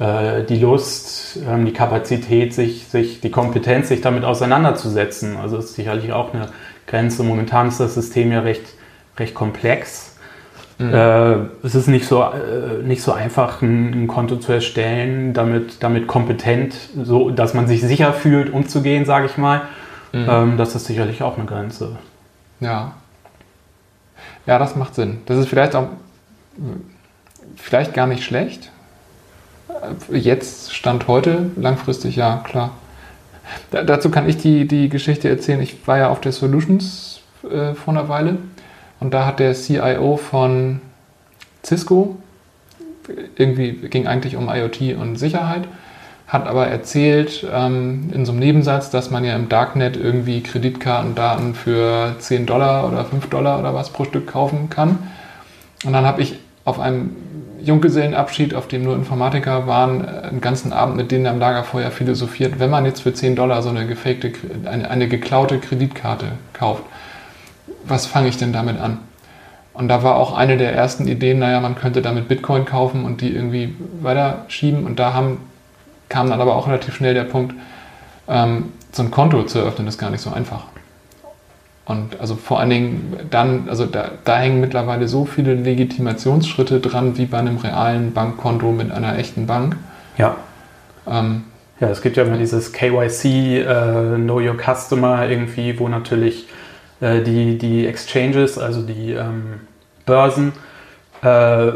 äh, 0.00 0.44
die 0.44 0.58
Lust, 0.58 1.38
ähm, 1.48 1.64
die 1.66 1.72
Kapazität, 1.72 2.54
sich, 2.54 2.86
sich, 2.88 3.20
die 3.20 3.30
Kompetenz, 3.30 3.88
sich 3.88 4.00
damit 4.00 4.24
auseinanderzusetzen. 4.24 5.36
Also 5.36 5.56
das 5.56 5.66
ist 5.66 5.74
sicherlich 5.74 6.12
auch 6.12 6.34
eine 6.34 6.48
Grenze. 6.86 7.22
Momentan 7.22 7.68
ist 7.68 7.80
das 7.80 7.94
System 7.94 8.32
ja 8.32 8.40
recht, 8.40 8.74
recht 9.18 9.34
komplex. 9.34 10.09
Mhm. 10.80 10.94
Äh, 10.94 11.34
es 11.62 11.74
ist 11.74 11.88
nicht 11.88 12.06
so, 12.06 12.22
äh, 12.22 12.82
nicht 12.82 13.02
so 13.02 13.12
einfach, 13.12 13.60
ein, 13.60 13.92
ein, 13.92 14.06
Konto 14.08 14.36
zu 14.36 14.50
erstellen, 14.50 15.34
damit, 15.34 15.82
damit 15.82 16.06
kompetent, 16.06 16.74
so, 17.02 17.28
dass 17.28 17.52
man 17.52 17.66
sich 17.66 17.82
sicher 17.82 18.14
fühlt, 18.14 18.50
umzugehen, 18.50 19.04
sage 19.04 19.26
ich 19.26 19.36
mal. 19.36 19.60
Mhm. 20.12 20.26
Ähm, 20.26 20.56
das 20.56 20.74
ist 20.74 20.86
sicherlich 20.86 21.22
auch 21.22 21.36
eine 21.36 21.44
Grenze. 21.44 21.98
Ja. 22.60 22.92
Ja, 24.46 24.58
das 24.58 24.74
macht 24.74 24.94
Sinn. 24.94 25.18
Das 25.26 25.36
ist 25.36 25.48
vielleicht 25.48 25.76
auch 25.76 25.88
vielleicht 27.56 27.92
gar 27.92 28.06
nicht 28.06 28.24
schlecht. 28.24 28.70
Jetzt, 30.10 30.74
Stand 30.74 31.08
heute, 31.08 31.50
langfristig 31.56 32.16
ja, 32.16 32.42
klar. 32.42 32.70
Da, 33.70 33.82
dazu 33.82 34.10
kann 34.10 34.26
ich 34.26 34.38
die, 34.38 34.66
die 34.66 34.88
Geschichte 34.88 35.28
erzählen. 35.28 35.60
Ich 35.60 35.86
war 35.86 35.98
ja 35.98 36.08
auf 36.08 36.22
der 36.22 36.32
Solutions 36.32 37.20
äh, 37.44 37.74
vor 37.74 37.92
einer 37.92 38.08
Weile 38.08 38.38
und 39.00 39.12
da 39.12 39.26
hat 39.26 39.40
der 39.40 39.54
CIO 39.54 40.16
von 40.16 40.80
Cisco, 41.64 42.16
irgendwie 43.36 43.72
ging 43.72 44.06
eigentlich 44.06 44.36
um 44.36 44.48
IoT 44.48 44.96
und 45.00 45.16
Sicherheit, 45.16 45.66
hat 46.28 46.46
aber 46.46 46.68
erzählt 46.68 47.44
ähm, 47.52 48.10
in 48.14 48.24
so 48.24 48.32
einem 48.32 48.40
Nebensatz, 48.40 48.90
dass 48.90 49.10
man 49.10 49.24
ja 49.24 49.34
im 49.34 49.48
Darknet 49.48 49.96
irgendwie 49.96 50.42
Kreditkartendaten 50.42 51.54
für 51.54 52.14
10 52.18 52.46
Dollar 52.46 52.86
oder 52.86 53.04
5 53.04 53.28
Dollar 53.28 53.58
oder 53.58 53.74
was 53.74 53.90
pro 53.90 54.04
Stück 54.04 54.28
kaufen 54.28 54.70
kann. 54.70 54.98
Und 55.84 55.92
dann 55.92 56.04
habe 56.04 56.22
ich 56.22 56.38
auf 56.64 56.78
einem 56.78 57.16
Junggesellenabschied, 57.62 58.54
auf 58.54 58.68
dem 58.68 58.84
nur 58.84 58.94
Informatiker 58.94 59.66
waren, 59.66 60.06
einen 60.06 60.40
ganzen 60.40 60.72
Abend 60.72 60.96
mit 60.96 61.10
denen 61.10 61.26
am 61.26 61.38
Lagerfeuer 61.38 61.90
philosophiert, 61.90 62.58
wenn 62.58 62.70
man 62.70 62.84
jetzt 62.84 63.02
für 63.02 63.12
10 63.12 63.34
Dollar 63.34 63.62
so 63.62 63.70
eine 63.70 63.86
gefakte, 63.86 64.32
eine, 64.64 64.88
eine 64.88 65.08
geklaute 65.08 65.58
Kreditkarte 65.58 66.26
kauft, 66.52 66.84
was 67.84 68.06
fange 68.06 68.28
ich 68.28 68.36
denn 68.36 68.52
damit 68.52 68.78
an? 68.80 68.98
Und 69.72 69.88
da 69.88 70.02
war 70.02 70.16
auch 70.16 70.36
eine 70.36 70.56
der 70.56 70.74
ersten 70.74 71.06
Ideen, 71.06 71.38
naja, 71.38 71.60
man 71.60 71.74
könnte 71.74 72.02
damit 72.02 72.28
Bitcoin 72.28 72.64
kaufen 72.64 73.04
und 73.04 73.20
die 73.20 73.34
irgendwie 73.34 73.74
weiterschieben. 74.02 74.84
Und 74.84 74.98
da 74.98 75.14
haben, 75.14 75.38
kam 76.08 76.28
dann 76.28 76.40
aber 76.40 76.56
auch 76.56 76.66
relativ 76.66 76.94
schnell 76.94 77.14
der 77.14 77.24
Punkt, 77.24 77.54
ähm, 78.28 78.72
so 78.92 79.02
ein 79.02 79.10
Konto 79.10 79.44
zu 79.44 79.60
eröffnen, 79.60 79.86
ist 79.86 79.98
gar 79.98 80.10
nicht 80.10 80.20
so 80.20 80.30
einfach. 80.30 80.64
Und 81.86 82.20
also 82.20 82.36
vor 82.36 82.60
allen 82.60 82.70
Dingen 82.70 83.16
dann, 83.30 83.68
also 83.68 83.86
da, 83.86 84.12
da 84.24 84.38
hängen 84.38 84.60
mittlerweile 84.60 85.08
so 85.08 85.24
viele 85.24 85.54
Legitimationsschritte 85.54 86.80
dran, 86.80 87.16
wie 87.16 87.26
bei 87.26 87.38
einem 87.38 87.56
realen 87.56 88.12
Bankkonto 88.12 88.70
mit 88.72 88.92
einer 88.92 89.18
echten 89.18 89.46
Bank. 89.46 89.76
Ja. 90.18 90.36
Ähm, 91.08 91.44
ja, 91.80 91.88
es 91.88 92.02
gibt 92.02 92.16
ja 92.16 92.24
immer 92.24 92.36
dieses 92.36 92.72
KYC, 92.72 93.60
äh, 93.60 94.16
Know 94.16 94.40
Your 94.40 94.56
Customer 94.56 95.28
irgendwie, 95.28 95.78
wo 95.78 95.88
natürlich 95.88 96.46
äh, 97.00 97.22
die, 97.22 97.58
die 97.58 97.86
Exchanges, 97.86 98.58
also 98.58 98.82
die 98.82 99.12
ähm, 99.12 99.60
Börsen, 100.06 100.52
äh, 101.22 101.72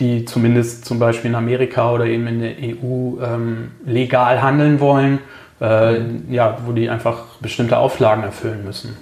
die 0.00 0.24
zumindest 0.24 0.84
zum 0.84 0.98
Beispiel 0.98 1.30
in 1.30 1.34
Amerika 1.34 1.90
oder 1.92 2.06
eben 2.06 2.26
in 2.26 2.40
der 2.40 2.52
EU 2.52 3.22
ähm, 3.22 3.72
legal 3.84 4.42
handeln 4.42 4.80
wollen, 4.80 5.18
äh, 5.60 6.00
ja, 6.30 6.58
wo 6.64 6.72
die 6.72 6.88
einfach 6.88 7.24
bestimmte 7.40 7.76
Auflagen 7.78 8.22
erfüllen 8.22 8.64
müssen. 8.64 8.96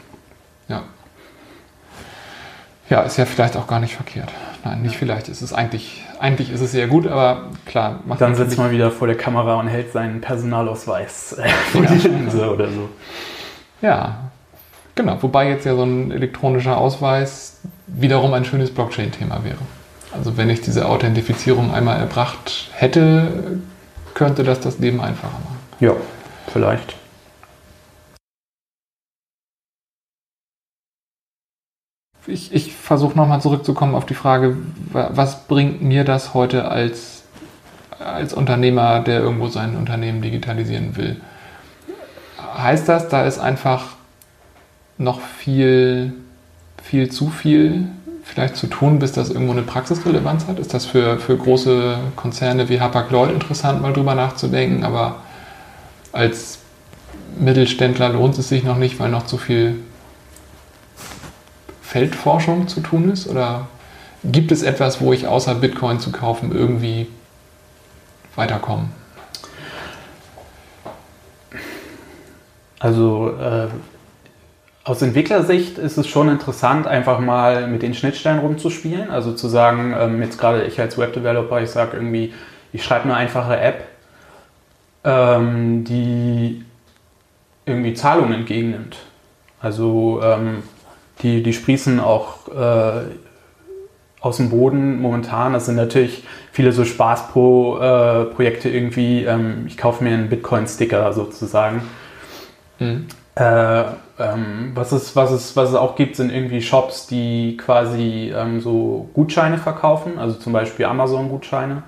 Ja. 0.69 0.83
Ja, 2.89 3.03
ist 3.03 3.17
ja 3.17 3.25
vielleicht 3.25 3.57
auch 3.57 3.69
gar 3.69 3.79
nicht 3.79 3.95
verkehrt. 3.95 4.31
Nein, 4.65 4.83
nicht 4.83 4.97
vielleicht. 4.97 5.29
Es 5.29 5.41
ist 5.41 5.53
eigentlich, 5.53 6.05
eigentlich 6.19 6.51
ist 6.53 6.61
es 6.61 6.73
sehr 6.73 6.87
gut, 6.87 7.07
aber 7.07 7.51
klar. 7.65 8.01
Macht 8.05 8.21
Dann 8.21 8.35
sitzt 8.35 8.59
man 8.59 8.71
wieder 8.73 8.91
vor 8.91 9.07
der 9.07 9.17
Kamera 9.17 9.55
und 9.55 9.69
hält 9.69 9.93
seinen 9.93 10.21
Personalausweis 10.21 11.35
äh, 11.35 11.49
vor 11.49 11.83
die 11.83 12.09
Linse 12.09 12.53
oder 12.53 12.69
so. 12.69 12.89
Ja, 13.81 14.30
genau. 15.01 15.23
Wobei 15.23 15.49
jetzt 15.49 15.65
ja 15.65 15.75
so 15.75 15.83
ein 15.83 16.11
elektronischer 16.11 16.77
Ausweis 16.77 17.61
wiederum 17.87 18.35
ein 18.35 18.45
schönes 18.45 18.71
Blockchain-Thema 18.71 19.45
wäre. 19.45 19.59
Also 20.13 20.37
wenn 20.37 20.51
ich 20.51 20.61
diese 20.61 20.89
Authentifizierung 20.89 21.73
einmal 21.73 21.99
erbracht 21.99 22.69
hätte, 22.75 23.59
könnte 24.15 24.43
das 24.43 24.61
das 24.61 24.79
Leben 24.79 25.01
einfacher 25.01 25.33
machen. 25.33 25.59
Ja, 25.81 25.93
vielleicht. 26.53 26.97
ich, 32.27 32.55
ich 32.55 32.75
versuche 32.75 33.17
nochmal 33.17 33.41
zurückzukommen 33.41 33.95
auf 33.95 34.07
die 34.07 34.15
Frage, 34.15 34.57
was 34.93 35.47
bringt 35.49 35.83
mir 35.83 36.05
das 36.05 36.33
heute 36.35 36.69
als, 36.69 37.25
als 37.99 38.35
Unternehmer, 38.35 39.01
der 39.01 39.21
irgendwo 39.21 39.49
sein 39.49 39.77
Unternehmen 39.77 40.23
digitalisieren 40.23 40.97
will? 40.97 41.21
Heißt 42.57 42.89
das, 42.89 43.09
da 43.09 43.25
ist 43.25 43.39
einfach 43.39 43.97
noch 45.01 45.21
viel, 45.21 46.13
viel 46.83 47.11
zu 47.11 47.31
viel 47.31 47.89
vielleicht 48.23 48.57
zu 48.57 48.69
tun, 48.69 49.01
bis 49.01 49.13
das 49.13 49.31
irgendwo 49.31 49.53
eine 49.53 49.63
Praxisrelevanz 49.63 50.47
hat? 50.47 50.59
Ist 50.61 50.73
das 50.73 50.87
für, 50.87 51.19
für 51.19 51.37
große 51.37 51.99
Konzerne 52.15 52.69
wie 52.69 52.81
Hapag-Lloyd 52.81 53.33
interessant, 53.33 53.83
mal 53.83 53.93
drüber 53.93 54.15
nachzudenken? 54.15 54.85
Aber 54.85 55.17
als 56.13 56.59
Mittelständler 57.39 58.11
lohnt 58.11 58.39
es 58.39 58.49
sich 58.49 58.63
noch 58.63 58.77
nicht, 58.77 59.01
weil 59.01 59.11
noch 59.11 59.27
zu 59.27 59.37
viel 59.37 59.77
Feldforschung 61.83 62.69
zu 62.69 62.81
tun 62.81 63.11
ist? 63.11 63.27
Oder 63.27 63.69
gibt 64.23 64.53
es 64.53 64.63
etwas, 64.63 65.01
wo 65.01 65.13
ich 65.13 65.27
außer 65.27 65.55
Bitcoin 65.57 65.99
zu 65.99 66.13
kaufen 66.13 66.53
irgendwie 66.53 67.09
weiterkomme? 68.37 68.91
Also 72.79 73.35
äh, 73.41 73.69
aus 74.85 75.03
Entwicklersicht 75.03 75.79
ist 75.79 75.99
es 75.99 76.07
schon 76.07 76.29
interessant, 76.29 76.87
einfach 76.87 77.21
mal 77.21 77.67
mit 77.69 77.83
den 77.83 77.95
Schnittstellen 77.95 78.39
rumzuspielen. 78.39 79.11
Also 79.11 79.33
zu 79.33 79.49
sagen, 79.49 79.95
ähm, 79.99 80.23
jetzt 80.23 80.39
gerade 80.39 80.65
ich 80.65 80.81
als 80.81 80.97
Webdeveloper, 80.97 81.61
ich 81.61 81.71
sage 81.71 81.97
irgendwie, 81.97 82.33
ich 82.73 82.83
schreibe 82.83 83.05
eine 83.05 83.15
einfache 83.15 83.59
App, 83.59 83.85
ähm, 85.05 85.85
die 85.85 86.65
irgendwie 87.67 87.95
Zahlungen 87.95 88.33
entgegennimmt. 88.33 88.97
Also 89.61 90.21
ähm, 90.23 90.63
die, 91.23 91.43
die 91.43 91.53
sprießen 91.53 92.01
auch 92.01 92.49
äh, 92.49 93.03
aus 94.21 94.39
dem 94.39 94.51
Boden 94.51 95.01
momentan. 95.01 95.53
Das 95.53 95.67
sind 95.67 95.77
natürlich 95.77 96.25
viele 96.53 96.73
so 96.73 96.85
Spaß-Pro-Projekte 96.85 98.69
äh, 98.69 98.77
irgendwie. 98.77 99.25
Ähm, 99.25 99.65
ich 99.67 99.77
kaufe 99.77 100.03
mir 100.03 100.15
einen 100.15 100.31
Bitcoin-Sticker 100.31 101.13
sozusagen. 101.13 101.83
Mhm. 102.79 103.07
Äh, 103.35 103.85
ähm, 104.21 104.73
was, 104.75 104.93
es, 104.93 105.17
was, 105.17 105.31
es, 105.31 105.57
was 105.57 105.71
es 105.71 105.75
auch 105.75 105.97
gibt, 105.97 106.17
sind 106.17 106.31
irgendwie 106.31 106.61
Shops, 106.61 107.07
die 107.07 107.57
quasi 107.57 108.33
ähm, 108.37 108.61
so 108.61 109.09
Gutscheine 109.15 109.59
verkaufen, 109.59 110.19
also 110.19 110.37
zum 110.39 110.53
Beispiel 110.53 110.87
Amazon-Gutscheine, 110.87 111.83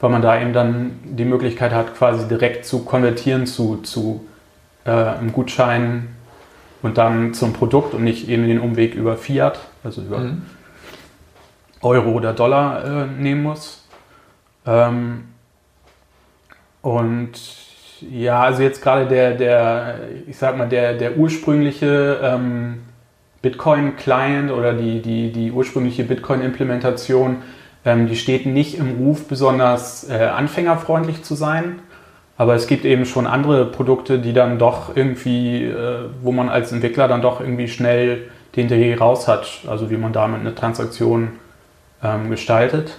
weil 0.00 0.10
man 0.10 0.22
da 0.22 0.40
eben 0.40 0.52
dann 0.52 1.00
die 1.04 1.24
Möglichkeit 1.24 1.72
hat, 1.72 1.96
quasi 1.96 2.28
direkt 2.28 2.64
zu 2.64 2.84
konvertieren 2.84 3.46
zu, 3.46 3.78
zu 3.78 4.24
äh, 4.84 4.90
einem 4.90 5.32
Gutschein 5.32 6.08
und 6.82 6.98
dann 6.98 7.34
zum 7.34 7.52
Produkt 7.52 7.94
und 7.94 8.04
nicht 8.04 8.28
eben 8.28 8.46
den 8.46 8.60
Umweg 8.60 8.94
über 8.94 9.16
Fiat, 9.16 9.58
also 9.82 10.02
über 10.02 10.18
mhm. 10.18 10.42
Euro 11.82 12.12
oder 12.12 12.32
Dollar 12.32 12.84
äh, 12.84 13.06
nehmen 13.06 13.42
muss. 13.42 13.84
Ähm, 14.66 15.24
und 16.82 17.63
ja, 18.00 18.42
also 18.42 18.62
jetzt 18.62 18.82
gerade 18.82 19.06
der, 19.06 19.32
der, 19.34 20.00
ich 20.26 20.36
sag 20.36 20.56
mal, 20.56 20.68
der, 20.68 20.94
der 20.94 21.16
ursprüngliche 21.16 22.20
ähm, 22.22 22.82
Bitcoin-Client 23.42 24.50
oder 24.50 24.72
die, 24.72 25.02
die, 25.02 25.30
die 25.32 25.52
ursprüngliche 25.52 26.04
Bitcoin-Implementation, 26.04 27.42
ähm, 27.84 28.08
die 28.08 28.16
steht 28.16 28.46
nicht 28.46 28.78
im 28.78 28.96
Ruf, 28.96 29.28
besonders 29.28 30.08
äh, 30.08 30.14
anfängerfreundlich 30.14 31.22
zu 31.22 31.34
sein. 31.34 31.80
Aber 32.36 32.54
es 32.54 32.66
gibt 32.66 32.84
eben 32.84 33.04
schon 33.04 33.26
andere 33.26 33.66
Produkte, 33.66 34.18
die 34.18 34.32
dann 34.32 34.58
doch 34.58 34.96
irgendwie, 34.96 35.64
äh, 35.64 36.08
wo 36.22 36.32
man 36.32 36.48
als 36.48 36.72
Entwickler 36.72 37.06
dann 37.06 37.22
doch 37.22 37.40
irgendwie 37.40 37.68
schnell 37.68 38.30
den 38.56 38.68
Dreh 38.68 38.94
raus 38.94 39.28
hat, 39.28 39.46
also 39.68 39.90
wie 39.90 39.96
man 39.96 40.12
damit 40.12 40.40
eine 40.40 40.54
Transaktion 40.54 41.32
ähm, 42.02 42.30
gestaltet. 42.30 42.98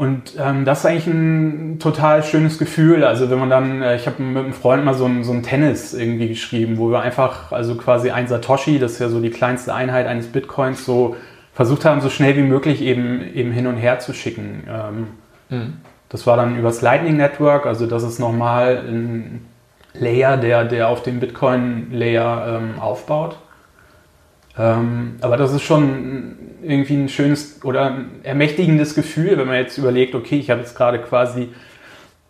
Und 0.00 0.36
ähm, 0.38 0.64
das 0.64 0.78
ist 0.78 0.86
eigentlich 0.86 1.06
ein 1.08 1.78
total 1.78 2.22
schönes 2.22 2.58
Gefühl. 2.58 3.04
Also 3.04 3.28
wenn 3.28 3.38
man 3.38 3.50
dann, 3.50 3.82
äh, 3.82 3.96
ich 3.96 4.06
habe 4.06 4.22
mit 4.22 4.44
einem 4.44 4.54
Freund 4.54 4.82
mal 4.82 4.94
so 4.94 5.04
ein, 5.04 5.24
so 5.24 5.32
ein 5.32 5.42
Tennis 5.42 5.92
irgendwie 5.92 6.28
geschrieben, 6.28 6.78
wo 6.78 6.90
wir 6.90 7.02
einfach, 7.02 7.52
also 7.52 7.74
quasi 7.74 8.10
ein 8.10 8.26
Satoshi, 8.26 8.78
das 8.78 8.92
ist 8.92 9.00
ja 9.00 9.10
so 9.10 9.20
die 9.20 9.28
kleinste 9.28 9.74
Einheit 9.74 10.06
eines 10.06 10.28
Bitcoins, 10.28 10.86
so 10.86 11.16
versucht 11.52 11.84
haben, 11.84 12.00
so 12.00 12.08
schnell 12.08 12.34
wie 12.38 12.44
möglich 12.44 12.80
eben, 12.80 13.22
eben 13.34 13.52
hin 13.52 13.66
und 13.66 13.76
her 13.76 13.98
zu 13.98 14.14
schicken. 14.14 14.64
Ähm, 14.70 15.06
mhm. 15.50 15.72
Das 16.08 16.26
war 16.26 16.38
dann 16.38 16.58
übers 16.58 16.80
Lightning 16.80 17.18
Network, 17.18 17.66
also 17.66 17.86
das 17.86 18.02
ist 18.02 18.18
nochmal 18.18 18.82
ein 18.88 19.44
Layer, 19.92 20.38
der, 20.38 20.64
der 20.64 20.88
auf 20.88 21.02
dem 21.02 21.20
Bitcoin-Layer 21.20 22.58
ähm, 22.58 22.80
aufbaut. 22.80 23.36
Ähm, 24.60 25.16
aber 25.22 25.38
das 25.38 25.54
ist 25.54 25.62
schon 25.62 26.36
irgendwie 26.62 26.94
ein 26.94 27.08
schönes 27.08 27.64
oder 27.64 27.86
ein 27.86 28.10
ermächtigendes 28.24 28.94
Gefühl, 28.94 29.38
wenn 29.38 29.46
man 29.46 29.56
jetzt 29.56 29.78
überlegt, 29.78 30.14
okay, 30.14 30.38
ich 30.38 30.50
habe 30.50 30.60
jetzt 30.60 30.76
gerade 30.76 30.98
quasi 30.98 31.48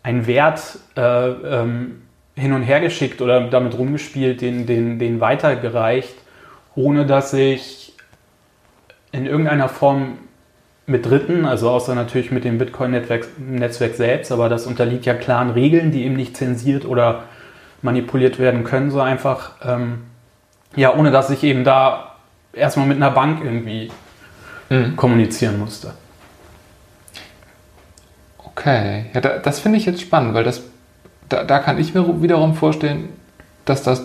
einen 0.01 0.25
Wert 0.27 0.79
äh, 0.95 1.29
ähm, 1.29 2.03
hin 2.35 2.53
und 2.53 2.63
her 2.63 2.79
geschickt 2.79 3.21
oder 3.21 3.41
damit 3.49 3.77
rumgespielt, 3.77 4.39
den, 4.39 4.65
den, 4.65 4.97
den 4.97 5.19
weitergereicht, 5.19 6.15
ohne 6.73 7.05
dass 7.05 7.33
ich 7.33 7.93
in 9.11 9.25
irgendeiner 9.25 9.67
Form 9.67 10.17
mit 10.85 11.05
Dritten, 11.05 11.45
also 11.45 11.69
außer 11.69 11.95
natürlich 11.95 12.31
mit 12.31 12.45
dem 12.45 12.57
Bitcoin-Netzwerk 12.57 13.27
Netzwerk 13.39 13.95
selbst, 13.95 14.31
aber 14.31 14.47
das 14.47 14.67
unterliegt 14.67 15.05
ja 15.05 15.15
klaren 15.15 15.49
Regeln, 15.49 15.91
die 15.91 16.05
eben 16.05 16.15
nicht 16.15 16.37
zensiert 16.37 16.85
oder 16.85 17.23
manipuliert 17.81 18.39
werden 18.39 18.63
können, 18.63 18.89
so 18.89 19.01
einfach. 19.01 19.51
Ähm, 19.63 20.03
ja, 20.77 20.95
ohne 20.95 21.11
dass 21.11 21.29
ich 21.29 21.43
eben 21.43 21.65
da 21.65 22.10
erstmal 22.53 22.87
mit 22.87 22.97
einer 22.97 23.11
Bank 23.11 23.43
irgendwie 23.43 23.91
mhm. 24.69 24.95
kommunizieren 24.95 25.59
musste. 25.59 25.93
Okay, 28.43 29.05
ja, 29.13 29.21
da, 29.21 29.37
das 29.37 29.59
finde 29.59 29.77
ich 29.77 29.85
jetzt 29.85 30.01
spannend, 30.01 30.33
weil 30.33 30.43
das, 30.43 30.61
da, 31.29 31.43
da 31.43 31.59
kann 31.59 31.79
ich 31.79 31.93
mir 31.93 32.21
wiederum 32.21 32.55
vorstellen, 32.55 33.09
dass 33.65 33.83
das 33.83 34.03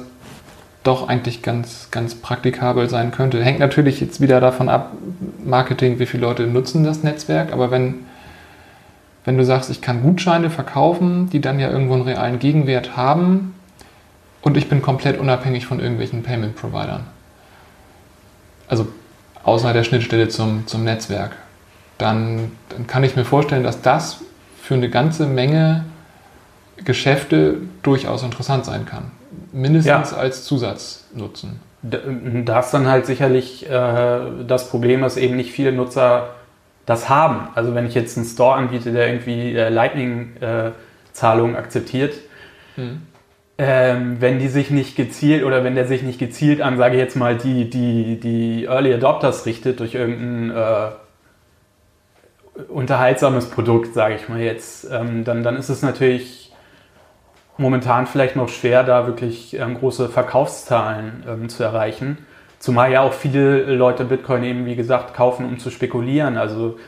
doch 0.86 1.08
eigentlich 1.08 1.42
ganz, 1.42 1.88
ganz 1.90 2.14
praktikabel 2.14 2.88
sein 2.88 3.10
könnte. 3.10 3.42
Hängt 3.42 3.58
natürlich 3.58 4.00
jetzt 4.00 4.20
wieder 4.20 4.40
davon 4.40 4.68
ab, 4.68 4.92
Marketing, 5.44 5.98
wie 5.98 6.06
viele 6.06 6.22
Leute 6.22 6.46
nutzen 6.46 6.84
das 6.84 7.02
Netzwerk, 7.02 7.52
aber 7.52 7.70
wenn, 7.70 8.06
wenn 9.24 9.36
du 9.36 9.44
sagst, 9.44 9.68
ich 9.70 9.80
kann 9.80 10.02
Gutscheine 10.02 10.48
verkaufen, 10.48 11.28
die 11.30 11.40
dann 11.40 11.58
ja 11.58 11.70
irgendwo 11.70 11.94
einen 11.94 12.04
realen 12.04 12.38
Gegenwert 12.38 12.96
haben 12.96 13.54
und 14.42 14.56
ich 14.56 14.68
bin 14.68 14.80
komplett 14.80 15.18
unabhängig 15.18 15.66
von 15.66 15.80
irgendwelchen 15.80 16.22
Payment-Providern, 16.22 17.04
also 18.68 18.86
außer 19.44 19.72
der 19.72 19.84
Schnittstelle 19.84 20.28
zum, 20.28 20.66
zum 20.66 20.84
Netzwerk, 20.84 21.32
dann, 21.98 22.52
dann 22.68 22.86
kann 22.86 23.04
ich 23.04 23.16
mir 23.16 23.24
vorstellen, 23.24 23.62
dass 23.62 23.80
das 23.80 24.20
für 24.60 24.74
eine 24.74 24.90
ganze 24.90 25.26
Menge 25.26 25.84
Geschäfte 26.84 27.58
durchaus 27.82 28.22
interessant 28.22 28.64
sein 28.66 28.84
kann. 28.84 29.10
Mindestens 29.52 30.10
ja. 30.10 30.16
als 30.16 30.44
Zusatznutzen. 30.44 31.60
Da 31.82 32.60
ist 32.60 32.70
dann 32.72 32.88
halt 32.88 33.06
sicherlich 33.06 33.68
äh, 33.68 34.18
das 34.46 34.68
Problem, 34.68 35.02
dass 35.02 35.16
eben 35.16 35.36
nicht 35.36 35.52
viele 35.52 35.72
Nutzer 35.72 36.30
das 36.84 37.08
haben. 37.08 37.48
Also 37.54 37.74
wenn 37.74 37.86
ich 37.86 37.94
jetzt 37.94 38.16
einen 38.16 38.26
Store 38.26 38.56
anbiete, 38.56 38.92
der 38.92 39.06
irgendwie 39.08 39.54
äh, 39.54 39.68
Lightning-Zahlungen 39.68 41.54
äh, 41.54 41.58
akzeptiert, 41.58 42.14
hm 42.74 43.02
ähm, 43.58 44.20
wenn 44.20 44.38
die 44.38 44.48
sich 44.48 44.70
nicht 44.70 44.96
gezielt 44.96 45.44
oder 45.44 45.64
wenn 45.64 45.74
der 45.74 45.86
sich 45.86 46.02
nicht 46.02 46.18
gezielt 46.18 46.60
an, 46.60 46.76
sage 46.76 46.96
ich 46.96 47.00
jetzt 47.00 47.16
mal, 47.16 47.36
die, 47.36 47.70
die, 47.70 48.20
die 48.20 48.64
Early 48.64 48.92
Adopters 48.92 49.46
richtet 49.46 49.80
durch 49.80 49.94
irgendein 49.94 50.50
äh, 50.56 50.88
unterhaltsames 52.68 53.48
Produkt, 53.50 53.94
sage 53.94 54.14
ich 54.14 54.28
mal 54.28 54.40
jetzt, 54.40 54.86
ähm, 54.90 55.24
dann, 55.24 55.42
dann 55.42 55.56
ist 55.56 55.70
es 55.70 55.82
natürlich 55.82 56.52
momentan 57.56 58.06
vielleicht 58.06 58.36
noch 58.36 58.50
schwer, 58.50 58.84
da 58.84 59.06
wirklich 59.06 59.58
ähm, 59.58 59.78
große 59.78 60.10
Verkaufszahlen 60.10 61.24
ähm, 61.26 61.48
zu 61.48 61.62
erreichen. 61.62 62.18
Zumal 62.58 62.92
ja 62.92 63.00
auch 63.02 63.12
viele 63.12 63.74
Leute 63.74 64.04
Bitcoin 64.04 64.42
eben, 64.44 64.66
wie 64.66 64.76
gesagt, 64.76 65.14
kaufen, 65.14 65.46
um 65.46 65.58
zu 65.58 65.70
spekulieren. 65.70 66.36
Also 66.36 66.78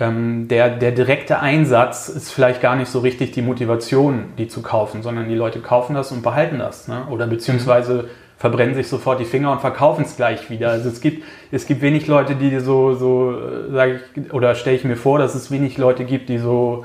ähm, 0.00 0.46
der, 0.48 0.70
der 0.70 0.92
direkte 0.92 1.40
Einsatz 1.40 2.08
ist 2.08 2.32
vielleicht 2.32 2.60
gar 2.60 2.76
nicht 2.76 2.88
so 2.88 3.00
richtig 3.00 3.32
die 3.32 3.42
Motivation, 3.42 4.26
die 4.38 4.46
zu 4.46 4.62
kaufen, 4.62 5.02
sondern 5.02 5.28
die 5.28 5.34
Leute 5.34 5.60
kaufen 5.60 5.94
das 5.94 6.12
und 6.12 6.22
behalten 6.22 6.58
das. 6.58 6.86
Ne? 6.86 7.06
Oder 7.10 7.26
beziehungsweise 7.26 8.08
verbrennen 8.36 8.76
sich 8.76 8.86
sofort 8.86 9.18
die 9.18 9.24
Finger 9.24 9.50
und 9.50 9.60
verkaufen 9.60 10.04
es 10.04 10.14
gleich 10.16 10.48
wieder. 10.50 10.70
Also 10.70 10.88
es 10.88 11.00
gibt, 11.00 11.24
es 11.50 11.66
gibt 11.66 11.82
wenig 11.82 12.06
Leute, 12.06 12.36
die 12.36 12.60
so, 12.60 12.94
so 12.94 13.32
äh, 13.32 13.72
sage 13.72 14.00
ich, 14.14 14.32
oder 14.32 14.54
stelle 14.54 14.76
ich 14.76 14.84
mir 14.84 14.96
vor, 14.96 15.18
dass 15.18 15.34
es 15.34 15.50
wenig 15.50 15.76
Leute 15.78 16.04
gibt, 16.04 16.28
die 16.28 16.38
so 16.38 16.84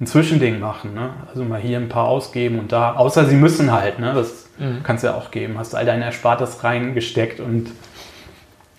ein 0.00 0.06
Zwischending 0.06 0.60
machen. 0.60 0.94
Ne? 0.94 1.10
Also 1.28 1.42
mal 1.42 1.60
hier 1.60 1.78
ein 1.78 1.88
paar 1.88 2.06
ausgeben 2.06 2.60
und 2.60 2.70
da, 2.70 2.94
außer 2.94 3.24
sie 3.24 3.34
müssen 3.34 3.72
halt, 3.72 3.98
ne? 3.98 4.12
das 4.14 4.48
mhm. 4.58 4.84
kannst 4.84 5.02
du 5.02 5.08
ja 5.08 5.14
auch 5.14 5.32
geben. 5.32 5.58
Hast 5.58 5.74
all 5.74 5.84
dein 5.84 6.00
Erspartes 6.00 6.62
reingesteckt 6.62 7.40
und 7.40 7.72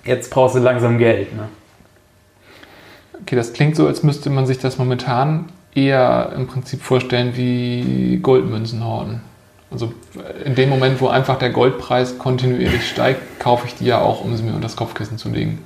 jetzt 0.06 0.32
brauchst 0.32 0.56
du 0.56 0.60
langsam 0.60 0.98
Geld. 0.98 1.36
Ne? 1.36 1.50
Okay, 3.22 3.36
das 3.36 3.54
klingt 3.54 3.76
so, 3.76 3.88
als 3.88 4.04
müsste 4.04 4.30
man 4.30 4.46
sich 4.46 4.60
das 4.60 4.78
momentan 4.78 5.46
eher 5.76 6.34
im 6.36 6.48
Prinzip 6.48 6.82
vorstellen 6.82 7.36
wie 7.36 8.20
Goldmünzen 8.22 8.84
horten. 8.86 9.22
Also 9.72 9.92
in 10.46 10.54
dem 10.54 10.70
Moment, 10.70 11.02
wo 11.02 11.08
einfach 11.08 11.40
der 11.40 11.50
Goldpreis 11.50 12.20
kontinuierlich 12.20 12.88
steigt, 12.88 13.40
kaufe 13.40 13.66
ich 13.66 13.76
die 13.76 13.86
ja 13.86 14.00
auch, 14.00 14.24
um 14.24 14.36
sie 14.36 14.44
mir 14.44 14.52
unter 14.52 14.62
das 14.62 14.76
Kopfkissen 14.76 15.18
zu 15.18 15.30
legen. 15.30 15.66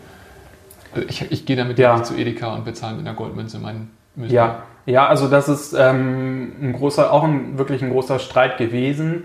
Also 0.93 1.07
ich, 1.09 1.29
ich 1.29 1.45
gehe 1.45 1.57
damit 1.57 1.77
ja. 1.77 2.01
zu 2.01 2.15
Edeka 2.15 2.55
und 2.55 2.63
bezahle 2.63 2.95
mit 2.95 3.05
einer 3.05 3.15
Goldmünze 3.15 3.59
meinen 3.59 3.91
Müsli. 4.15 4.35
Ja. 4.35 4.63
ja, 4.85 5.07
also 5.07 5.27
das 5.27 5.49
ist 5.49 5.73
ähm, 5.73 6.53
ein 6.61 6.73
großer, 6.73 7.11
auch 7.11 7.23
ein, 7.23 7.57
wirklich 7.57 7.81
ein 7.81 7.89
großer 7.89 8.19
Streit 8.19 8.57
gewesen 8.57 9.23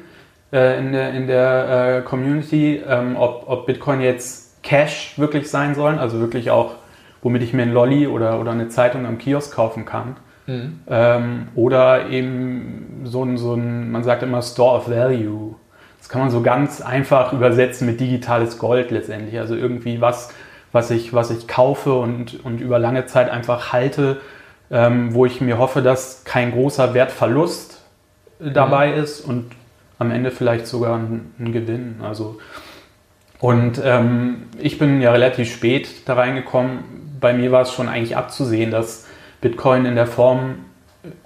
äh, 0.53 0.79
in 0.81 0.93
der, 0.93 1.15
in 1.15 1.29
der 1.29 1.99
äh, 1.99 2.03
Community, 2.03 2.83
ähm, 2.87 3.17
ob, 3.17 3.45
ob 3.47 3.67
Bitcoin 3.67 4.01
jetzt 4.01 4.63
Cash 4.65 5.15
wirklich 5.17 5.49
sein 5.49 5.77
sollen, 5.77 5.99
also 5.99 6.19
wirklich 6.19 6.51
auch 6.51 6.75
womit 7.23 7.43
ich 7.43 7.53
mir 7.53 7.63
ein 7.63 7.73
Lolli 7.73 8.07
oder, 8.07 8.41
oder 8.41 8.51
eine 8.51 8.69
Zeitung 8.69 9.07
am 9.07 9.19
Kiosk 9.19 9.55
kaufen 9.55 9.85
kann. 9.85 10.17
Mhm. 10.47 10.81
Ähm, 10.89 11.49
oder 11.55 12.11
eben 12.11 13.03
so 13.05 13.25
ein, 13.25 13.39
so 13.39 13.55
ein, 13.55 13.91
man 13.91 14.03
sagt 14.03 14.23
immer 14.23 14.43
Store 14.43 14.77
of 14.77 14.91
Value. 14.91 15.55
Das 15.99 16.09
kann 16.09 16.21
man 16.21 16.31
so 16.31 16.43
ganz 16.43 16.81
einfach 16.81 17.33
übersetzen 17.33 17.87
mit 17.87 18.01
digitales 18.01 18.59
Gold 18.59 18.91
letztendlich. 18.91 19.39
Also 19.39 19.55
irgendwie 19.55 20.01
was, 20.01 20.35
was 20.73 20.91
ich, 20.91 21.15
was 21.15 21.31
ich 21.31 21.47
kaufe 21.47 21.95
und, 21.95 22.45
und 22.45 22.61
über 22.61 22.81
lange 22.81 23.07
Zeit 23.07 23.31
einfach 23.31 23.73
halte, 23.73 24.21
ähm, 24.71 25.15
wo 25.15 25.25
ich 25.25 25.41
mir 25.41 25.59
hoffe, 25.59 25.81
dass 25.81 26.25
kein 26.25 26.51
großer 26.51 26.93
Wertverlust 26.93 27.81
dabei 28.41 28.93
mhm. 28.93 29.03
ist 29.03 29.21
und 29.21 29.53
am 30.01 30.11
Ende 30.11 30.33
vielleicht 30.33 30.67
sogar 30.67 30.97
ein, 30.97 31.33
ein 31.39 31.53
Gewinn. 31.53 32.01
Also 32.03 32.41
und 33.39 33.81
ähm, 33.85 34.45
ich 34.59 34.79
bin 34.79 35.01
ja 35.01 35.13
relativ 35.13 35.53
spät 35.53 35.89
da 36.07 36.15
reingekommen, 36.15 37.12
bei 37.23 37.33
mir 37.33 37.51
war 37.51 37.63
es 37.63 37.73
schon 37.73 37.89
eigentlich 37.89 38.17
abzusehen, 38.17 38.71
dass 38.71 39.07
Bitcoin 39.41 39.87
in 39.87 39.95
der 39.95 40.07
Form, 40.07 40.67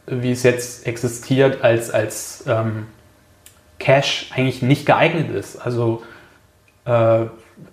wie 0.06 0.30
es 0.30 0.44
jetzt 0.44 0.87
existiert, 0.87 1.62
als, 1.64 1.90
als 1.90 2.44
ähm, 2.46 2.87
Cash 3.80 4.30
eigentlich 4.35 4.62
nicht 4.62 4.87
geeignet 4.87 5.30
ist. 5.30 5.56
Also 5.56 6.02
äh, 6.85 7.26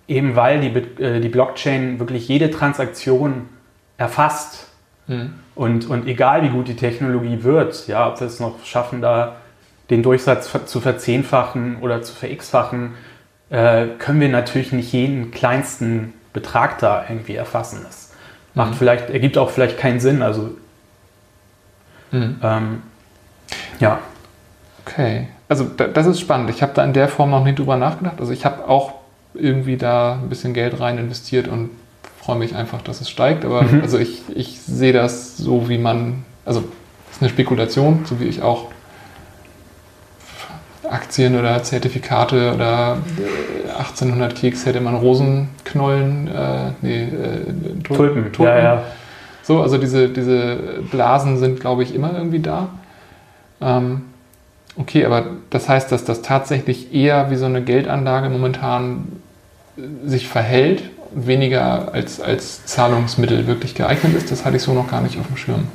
eben 0.07 0.35
weil 0.35 0.59
die, 0.59 1.01
äh, 1.01 1.19
die 1.19 1.29
Blockchain 1.29 1.99
wirklich 1.99 2.27
jede 2.27 2.49
Transaktion 2.51 3.49
erfasst. 3.97 4.67
Mhm. 5.07 5.35
Und, 5.55 5.87
und 5.87 6.07
egal 6.07 6.43
wie 6.43 6.49
gut 6.49 6.67
die 6.67 6.75
Technologie 6.75 7.43
wird, 7.43 7.87
ja, 7.87 8.09
ob 8.09 8.19
wir 8.19 8.27
es 8.27 8.39
noch 8.39 8.63
schaffen, 8.65 9.01
da 9.01 9.37
den 9.89 10.01
Durchsatz 10.01 10.51
zu 10.65 10.79
verzehnfachen 10.79 11.77
oder 11.81 12.01
zu 12.01 12.15
verx-fachen, 12.15 12.95
äh, 13.49 13.87
können 13.99 14.19
wir 14.19 14.29
natürlich 14.29 14.71
nicht 14.71 14.91
jeden 14.91 15.31
kleinsten 15.31 16.13
Betrag 16.31 16.79
da 16.79 17.05
irgendwie 17.07 17.35
erfassen. 17.35 17.81
Das 17.83 18.02
macht 18.55 18.71
mhm. 18.71 18.75
vielleicht, 18.75 19.09
ergibt 19.09 19.37
auch 19.37 19.49
vielleicht 19.49 19.77
keinen 19.77 19.99
Sinn. 19.99 20.21
Also 20.21 20.51
mhm. 22.11 22.37
ähm, 22.41 22.81
ja. 23.79 23.99
Okay. 24.85 25.27
Also 25.47 25.65
das 25.65 26.07
ist 26.07 26.19
spannend. 26.19 26.49
Ich 26.49 26.61
habe 26.61 26.73
da 26.73 26.83
in 26.83 26.93
der 26.93 27.07
Form 27.07 27.31
noch 27.31 27.43
nie 27.43 27.53
drüber 27.53 27.77
nachgedacht. 27.77 28.19
Also 28.19 28.31
ich 28.33 28.45
habe 28.45 28.67
auch 28.67 28.93
irgendwie 29.33 29.77
da 29.77 30.13
ein 30.13 30.29
bisschen 30.29 30.53
Geld 30.53 30.79
rein 30.79 30.97
investiert 30.97 31.47
und 31.47 31.69
freue 32.21 32.37
mich 32.37 32.55
einfach, 32.55 32.81
dass 32.81 33.01
es 33.01 33.09
steigt. 33.09 33.45
Aber 33.45 33.63
mhm. 33.63 33.81
also 33.81 33.97
ich, 33.97 34.21
ich 34.33 34.61
sehe 34.61 34.93
das 34.93 35.37
so, 35.37 35.69
wie 35.69 35.77
man, 35.77 36.23
also 36.45 36.63
es 37.09 37.17
ist 37.17 37.21
eine 37.21 37.29
Spekulation, 37.29 38.05
so 38.05 38.19
wie 38.19 38.25
ich 38.25 38.41
auch 38.41 38.72
Aktien 40.93 41.37
oder 41.37 41.63
Zertifikate 41.63 42.53
oder 42.53 42.97
1800 43.77 44.31
äh, 44.31 44.35
Keks 44.35 44.65
hätte 44.65 44.79
man 44.79 44.95
Rosenknollen, 44.95 46.27
äh, 46.27 46.71
nee, 46.81 47.03
äh, 47.03 47.83
Tulpen. 47.83 48.31
Tulpen. 48.31 48.45
Ja, 48.45 48.59
ja. 48.59 48.83
So, 49.41 49.61
also 49.61 49.77
diese, 49.77 50.09
diese 50.09 50.57
Blasen 50.91 51.37
sind, 51.37 51.59
glaube 51.59 51.83
ich, 51.83 51.93
immer 51.93 52.13
irgendwie 52.15 52.39
da. 52.39 52.69
Ähm, 53.59 54.03
okay, 54.77 55.05
aber 55.05 55.25
das 55.49 55.67
heißt, 55.67 55.91
dass 55.91 56.05
das 56.05 56.21
tatsächlich 56.21 56.93
eher 56.93 57.29
wie 57.29 57.35
so 57.35 57.45
eine 57.45 57.61
Geldanlage 57.61 58.29
momentan 58.29 59.21
äh, 59.77 60.07
sich 60.07 60.27
verhält, 60.27 60.83
weniger 61.15 61.93
als, 61.93 62.21
als 62.21 62.65
Zahlungsmittel 62.65 63.45
wirklich 63.47 63.75
geeignet 63.75 64.15
ist, 64.15 64.31
das 64.31 64.45
hatte 64.45 64.57
ich 64.57 64.63
so 64.63 64.73
noch 64.73 64.89
gar 64.89 65.01
nicht 65.01 65.19
auf 65.19 65.27
dem 65.27 65.37
Schirm. 65.37 65.67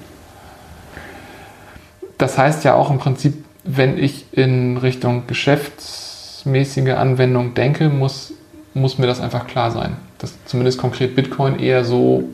das 2.16 2.37
heißt 2.37 2.64
ja 2.64 2.74
auch 2.74 2.90
im 2.90 2.98
Prinzip, 2.98 3.44
wenn 3.64 3.99
ich 3.99 4.27
in 4.33 4.77
Richtung 4.77 5.27
geschäftsmäßige 5.27 6.90
Anwendung 6.90 7.55
denke, 7.55 7.88
muss, 7.88 8.33
muss 8.75 8.99
mir 8.99 9.07
das 9.07 9.21
einfach 9.21 9.47
klar 9.47 9.71
sein, 9.71 9.97
dass 10.18 10.35
zumindest 10.44 10.79
konkret 10.79 11.14
Bitcoin 11.14 11.59
eher 11.59 11.85
so 11.85 12.25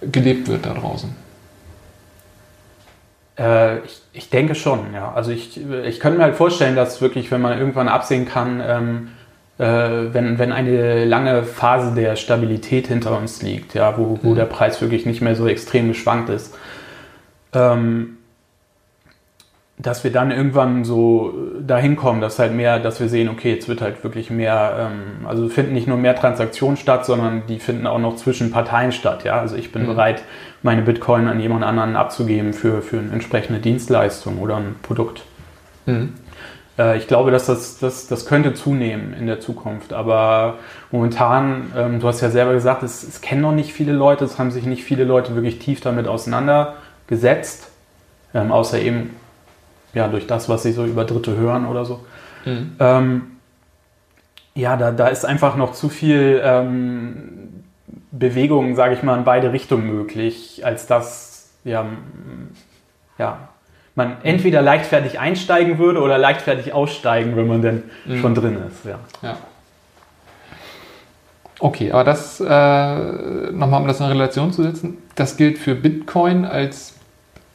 gelebt 0.00 0.48
wird 0.48 0.66
da 0.66 0.74
draußen. 0.74 1.14
Äh, 3.38 3.78
ich, 3.78 4.02
ich, 4.12 4.30
denke 4.30 4.54
schon, 4.54 4.94
ja. 4.94 5.12
Also 5.12 5.32
ich, 5.32 5.58
ich 5.84 6.00
könnte 6.00 6.18
mir 6.18 6.24
halt 6.24 6.36
vorstellen, 6.36 6.76
dass 6.76 7.00
wirklich, 7.00 7.30
wenn 7.30 7.40
man 7.40 7.58
irgendwann 7.58 7.88
absehen 7.88 8.26
kann, 8.26 8.62
ähm, 8.64 9.08
äh, 9.58 10.12
wenn, 10.14 10.38
wenn 10.38 10.52
eine 10.52 11.04
lange 11.04 11.42
Phase 11.42 11.94
der 11.94 12.16
Stabilität 12.16 12.88
hinter 12.88 13.16
uns 13.16 13.42
liegt, 13.42 13.74
ja, 13.74 13.96
wo, 13.98 14.18
wo 14.22 14.30
mhm. 14.30 14.36
der 14.36 14.44
Preis 14.46 14.80
wirklich 14.80 15.06
nicht 15.06 15.20
mehr 15.20 15.34
so 15.34 15.46
extrem 15.46 15.88
geschwankt 15.88 16.28
ist, 16.28 16.54
ähm, 17.52 18.18
dass 19.76 20.04
wir 20.04 20.12
dann 20.12 20.30
irgendwann 20.30 20.84
so 20.84 21.34
dahin 21.60 21.96
kommen, 21.96 22.20
dass 22.20 22.38
halt 22.38 22.54
mehr, 22.54 22.78
dass 22.78 23.00
wir 23.00 23.08
sehen, 23.08 23.28
okay, 23.28 23.54
jetzt 23.54 23.68
wird 23.68 23.80
halt 23.80 24.04
wirklich 24.04 24.30
mehr, 24.30 24.90
ähm, 24.92 25.26
also 25.26 25.48
finden 25.48 25.74
nicht 25.74 25.88
nur 25.88 25.96
mehr 25.96 26.14
Transaktionen 26.14 26.76
statt, 26.76 27.04
sondern 27.04 27.42
die 27.48 27.58
finden 27.58 27.86
auch 27.86 27.98
noch 27.98 28.14
zwischen 28.16 28.52
Parteien 28.52 28.92
statt. 28.92 29.24
Ja, 29.24 29.40
also 29.40 29.56
ich 29.56 29.72
bin 29.72 29.82
mhm. 29.82 29.86
bereit, 29.88 30.22
meine 30.62 30.82
Bitcoin 30.82 31.26
an 31.26 31.40
jemand 31.40 31.64
anderen 31.64 31.96
abzugeben 31.96 32.52
für, 32.52 32.82
für 32.82 32.98
eine 32.98 33.12
entsprechende 33.12 33.58
Dienstleistung 33.58 34.38
oder 34.38 34.58
ein 34.58 34.76
Produkt. 34.82 35.22
Mhm. 35.86 36.14
Äh, 36.78 36.96
ich 36.98 37.08
glaube, 37.08 37.32
dass 37.32 37.46
das, 37.46 37.78
das, 37.78 38.06
das 38.06 38.26
könnte 38.26 38.54
zunehmen 38.54 39.12
in 39.12 39.26
der 39.26 39.40
Zukunft, 39.40 39.92
aber 39.92 40.58
momentan, 40.92 41.72
ähm, 41.76 41.98
du 41.98 42.06
hast 42.06 42.20
ja 42.20 42.30
selber 42.30 42.52
gesagt, 42.52 42.84
es, 42.84 43.02
es 43.02 43.20
kennen 43.20 43.42
noch 43.42 43.52
nicht 43.52 43.72
viele 43.72 43.92
Leute, 43.92 44.24
es 44.24 44.38
haben 44.38 44.52
sich 44.52 44.66
nicht 44.66 44.84
viele 44.84 45.02
Leute 45.02 45.34
wirklich 45.34 45.58
tief 45.58 45.80
damit 45.80 46.06
auseinandergesetzt, 46.06 47.70
ähm, 48.34 48.52
außer 48.52 48.80
eben 48.80 49.16
ja, 49.94 50.08
durch 50.08 50.26
das, 50.26 50.48
was 50.48 50.62
sie 50.62 50.72
so 50.72 50.84
über 50.84 51.04
Dritte 51.04 51.36
hören 51.36 51.66
oder 51.66 51.84
so. 51.84 52.00
Mhm. 52.44 52.76
Ähm, 52.78 53.22
ja, 54.54 54.76
da, 54.76 54.92
da 54.92 55.08
ist 55.08 55.24
einfach 55.24 55.56
noch 55.56 55.72
zu 55.72 55.88
viel 55.88 56.40
ähm, 56.44 57.64
Bewegung, 58.10 58.76
sage 58.76 58.94
ich 58.94 59.02
mal, 59.02 59.18
in 59.18 59.24
beide 59.24 59.52
Richtungen 59.52 59.86
möglich, 59.86 60.62
als 60.64 60.86
dass 60.86 61.50
ja, 61.64 61.86
ja, 63.18 63.48
man 63.94 64.16
entweder 64.22 64.62
leichtfertig 64.62 65.18
einsteigen 65.18 65.78
würde 65.78 66.00
oder 66.00 66.18
leichtfertig 66.18 66.72
aussteigen, 66.72 67.36
wenn 67.36 67.46
man 67.46 67.62
denn 67.62 67.82
mhm. 68.04 68.20
schon 68.20 68.34
drin 68.34 68.58
ist. 68.68 68.84
Ja. 68.84 68.98
ja. 69.22 69.36
Okay, 71.60 71.92
aber 71.92 72.04
das 72.04 72.40
äh, 72.40 73.52
nochmal, 73.52 73.80
um 73.80 73.86
das 73.86 74.00
in 74.00 74.06
Relation 74.06 74.52
zu 74.52 74.62
setzen, 74.62 74.98
das 75.14 75.36
gilt 75.36 75.58
für 75.58 75.74
Bitcoin 75.74 76.44
als 76.44 76.94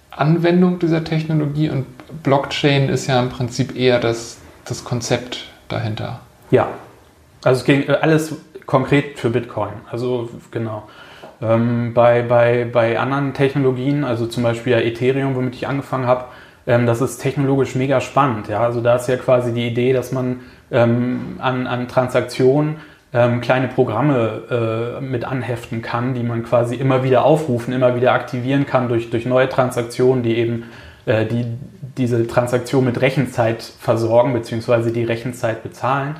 Anwendung 0.09 0.79
dieser 0.79 1.03
Technologie 1.03 1.69
und 1.69 1.85
Blockchain 2.23 2.89
ist 2.89 3.07
ja 3.07 3.19
im 3.19 3.29
Prinzip 3.29 3.75
eher 3.75 3.99
das, 3.99 4.37
das 4.65 4.83
Konzept 4.83 5.45
dahinter. 5.67 6.19
Ja, 6.51 6.67
also 7.43 7.59
es 7.59 7.65
ging 7.65 7.87
äh, 7.87 7.93
alles 8.01 8.35
konkret 8.65 9.19
für 9.19 9.29
Bitcoin. 9.29 9.73
Also 9.89 10.29
genau. 10.51 10.83
Ähm, 11.41 11.93
bei, 11.93 12.21
bei, 12.21 12.67
bei 12.71 12.99
anderen 12.99 13.33
Technologien, 13.33 14.03
also 14.03 14.27
zum 14.27 14.43
Beispiel 14.43 14.73
Ethereum, 14.73 15.35
womit 15.35 15.55
ich 15.55 15.67
angefangen 15.67 16.05
habe, 16.05 16.25
ähm, 16.67 16.85
das 16.85 17.01
ist 17.01 17.17
technologisch 17.19 17.75
mega 17.75 18.01
spannend. 18.01 18.47
Ja? 18.47 18.61
Also 18.61 18.81
da 18.81 18.95
ist 18.95 19.07
ja 19.07 19.15
quasi 19.15 19.53
die 19.53 19.67
Idee, 19.67 19.93
dass 19.93 20.11
man 20.11 20.41
ähm, 20.71 21.37
an, 21.39 21.65
an 21.65 21.87
Transaktionen 21.87 22.77
ähm, 23.11 23.41
kleine 23.41 23.69
Programme 23.69 24.99
äh, 24.99 25.01
mit 25.01 25.25
anheften 25.25 25.81
kann, 25.81 26.13
die 26.13 26.23
man 26.23 26.43
quasi 26.43 26.75
immer 26.75 27.03
wieder 27.03 27.25
aufrufen, 27.25 27.73
immer 27.73 27.95
wieder 27.95 28.11
aktivieren 28.11 28.65
kann 28.65 28.87
durch, 28.87 29.09
durch 29.09 29.25
neue 29.25 29.49
Transaktionen, 29.49 30.21
die 30.21 30.37
eben 30.37 30.65
äh, 31.05 31.25
die, 31.25 31.45
diese 31.99 32.25
Transaktion 32.25 32.85
mit 32.85 33.01
Rechenzeit 33.01 33.61
versorgen, 33.61 34.33
beziehungsweise 34.33 34.91
die 34.91 35.03
Rechenzeit 35.03 35.61
bezahlen. 35.61 36.15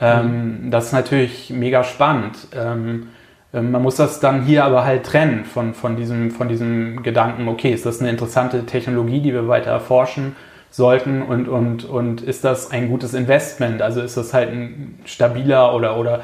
Ähm, 0.00 0.66
mhm. 0.66 0.70
Das 0.70 0.86
ist 0.86 0.92
natürlich 0.92 1.50
mega 1.50 1.84
spannend. 1.84 2.36
Ähm, 2.54 3.08
ähm, 3.52 3.70
man 3.70 3.82
muss 3.82 3.96
das 3.96 4.20
dann 4.20 4.44
hier 4.44 4.64
aber 4.64 4.84
halt 4.84 5.04
trennen 5.04 5.44
von, 5.44 5.74
von, 5.74 5.96
diesem, 5.96 6.30
von 6.30 6.48
diesem 6.48 7.02
Gedanken, 7.02 7.48
okay, 7.48 7.72
ist 7.72 7.84
das 7.84 8.00
eine 8.00 8.10
interessante 8.10 8.64
Technologie, 8.64 9.20
die 9.20 9.32
wir 9.34 9.48
weiter 9.48 9.70
erforschen? 9.70 10.36
sollten 10.70 11.22
und, 11.22 11.48
und, 11.48 11.84
und 11.84 12.20
ist 12.20 12.44
das 12.44 12.70
ein 12.70 12.88
gutes 12.88 13.14
Investment? 13.14 13.82
Also 13.82 14.00
ist 14.00 14.16
das 14.16 14.34
halt 14.34 14.50
ein 14.50 14.98
stabiler 15.04 15.74
oder, 15.74 15.96
oder 15.96 16.22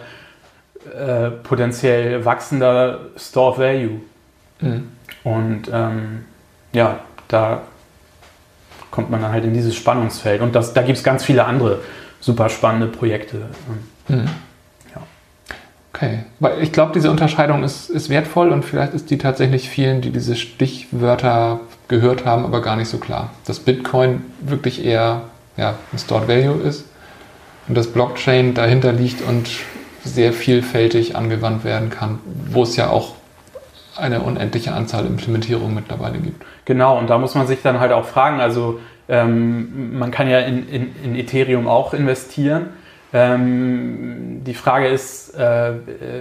äh, 0.94 1.30
potenziell 1.30 2.24
wachsender 2.24 3.00
Store 3.16 3.52
of 3.52 3.58
Value? 3.58 4.00
Mhm. 4.60 4.88
Und 5.24 5.70
ähm, 5.72 6.24
ja, 6.72 7.00
da 7.28 7.62
kommt 8.94 9.10
man 9.10 9.20
dann 9.20 9.32
halt 9.32 9.44
in 9.44 9.52
dieses 9.52 9.74
Spannungsfeld. 9.74 10.40
Und 10.40 10.54
das, 10.54 10.72
da 10.72 10.82
gibt 10.82 10.96
es 10.96 11.02
ganz 11.02 11.24
viele 11.24 11.44
andere 11.44 11.80
super 12.20 12.48
spannende 12.48 12.86
Projekte. 12.86 13.42
Mhm. 14.06 14.28
Okay, 15.92 16.24
weil 16.40 16.60
ich 16.60 16.72
glaube, 16.72 16.92
diese 16.92 17.08
Unterscheidung 17.08 17.62
ist, 17.62 17.88
ist 17.88 18.08
wertvoll 18.08 18.50
und 18.50 18.64
vielleicht 18.64 18.94
ist 18.94 19.10
die 19.10 19.18
tatsächlich 19.18 19.68
vielen, 19.68 20.00
die 20.00 20.10
diese 20.10 20.34
Stichwörter 20.34 21.60
gehört 21.86 22.24
haben, 22.24 22.44
aber 22.44 22.62
gar 22.62 22.74
nicht 22.76 22.88
so 22.88 22.98
klar. 22.98 23.30
Dass 23.46 23.60
Bitcoin 23.60 24.22
wirklich 24.40 24.84
eher 24.84 25.22
ja, 25.56 25.74
ein 25.92 25.98
Stored 25.98 26.26
Value 26.26 26.60
ist 26.62 26.84
und 27.68 27.76
das 27.76 27.86
Blockchain 27.86 28.54
dahinter 28.54 28.92
liegt 28.92 29.22
und 29.22 29.48
sehr 30.04 30.32
vielfältig 30.32 31.14
angewandt 31.14 31.64
werden 31.64 31.90
kann, 31.90 32.18
wo 32.50 32.64
es 32.64 32.74
ja 32.74 32.90
auch 32.90 33.14
eine 33.96 34.20
unendliche 34.20 34.72
Anzahl 34.72 35.06
Implementierungen 35.06 35.74
mittlerweile 35.74 36.18
gibt. 36.18 36.44
Genau, 36.64 36.98
und 36.98 37.10
da 37.10 37.18
muss 37.18 37.34
man 37.34 37.46
sich 37.46 37.62
dann 37.62 37.80
halt 37.80 37.92
auch 37.92 38.04
fragen, 38.04 38.40
also 38.40 38.80
ähm, 39.08 39.98
man 39.98 40.10
kann 40.10 40.28
ja 40.28 40.40
in, 40.40 40.68
in, 40.68 40.94
in 41.04 41.14
Ethereum 41.14 41.68
auch 41.68 41.94
investieren 41.94 42.70
ähm, 43.14 44.42
die 44.44 44.54
Frage 44.54 44.88
ist, 44.88 45.34
äh, 45.38 45.74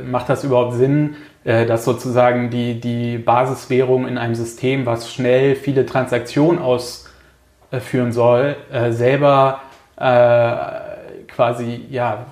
macht 0.05 0.29
das 0.29 0.43
überhaupt 0.43 0.75
Sinn, 0.75 1.15
äh, 1.43 1.65
dass 1.65 1.85
sozusagen 1.85 2.51
die, 2.51 2.79
die 2.79 3.17
Basiswährung 3.17 4.07
in 4.07 4.19
einem 4.19 4.35
System, 4.35 4.85
was 4.85 5.11
schnell 5.11 5.55
viele 5.55 5.87
Transaktionen 5.87 6.61
ausführen 6.61 8.11
soll, 8.11 8.55
äh, 8.71 8.91
selber 8.91 9.61
äh, 9.97 11.25
quasi, 11.27 11.83
ja, 11.89 12.27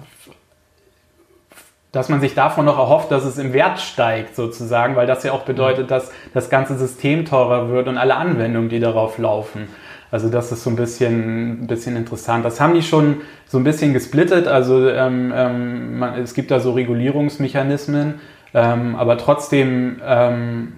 dass 1.92 2.08
man 2.08 2.22
sich 2.22 2.36
davon 2.36 2.66
noch 2.66 2.78
erhofft, 2.78 3.12
dass 3.12 3.26
es 3.26 3.38
im 3.38 3.54
Wert 3.54 3.80
steigt 3.80 4.36
sozusagen, 4.36 4.96
weil 4.96 5.08
das 5.08 5.24
ja 5.24 5.34
auch 5.34 5.44
bedeutet, 5.44 5.92
dass 5.92 6.12
das 6.34 6.50
ganze 6.50 6.78
System 6.78 7.26
teurer 7.26 7.70
wird 7.70 7.88
und 7.88 7.98
alle 7.98 8.16
Anwendungen, 8.16 8.70
die 8.70 8.80
darauf 8.80 9.18
laufen. 9.18 9.68
Also 10.10 10.30
das 10.30 10.52
ist 10.52 10.64
so 10.64 10.70
ein 10.70 10.76
bisschen, 10.76 11.64
ein 11.64 11.68
bisschen 11.68 11.96
interessant. 11.96 12.44
Das 12.46 12.60
haben 12.60 12.74
die 12.74 12.82
schon 12.82 13.22
so 13.46 13.58
ein 13.58 13.64
bisschen 13.64 13.94
gesplittet. 13.94 14.48
Also 14.48 14.90
ähm, 14.90 15.34
ähm, 15.36 16.00
man, 16.00 16.20
es 16.20 16.34
gibt 16.34 16.52
da 16.52 16.60
so 16.60 16.72
Regulierungsmechanismen, 16.74 18.20
ähm, 18.54 18.96
aber 18.96 19.18
trotzdem, 19.18 20.02
ähm, 20.06 20.74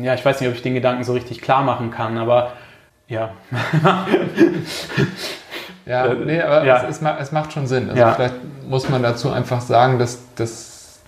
ja, 0.00 0.14
ich 0.14 0.24
weiß 0.24 0.40
nicht, 0.40 0.48
ob 0.48 0.54
ich 0.54 0.62
den 0.62 0.74
Gedanken 0.74 1.04
so 1.04 1.14
richtig 1.14 1.40
klar 1.40 1.62
machen 1.62 1.90
kann, 1.90 2.18
aber 2.18 2.52
ja. 3.08 3.32
ja, 5.86 6.06
äh, 6.06 6.14
nee, 6.14 6.40
aber 6.40 6.64
ja. 6.64 6.84
Es, 6.88 7.00
es, 7.00 7.08
es, 7.20 7.32
macht 7.32 7.52
schon 7.52 7.66
Sinn. 7.66 7.90
Also 7.90 8.00
ja. 8.00 8.12
vielleicht 8.12 8.34
muss 8.68 8.88
man 8.88 9.02
dazu 9.02 9.30
einfach 9.30 9.60
sagen, 9.60 9.98
dass, 9.98 10.18
dass, 10.36 11.00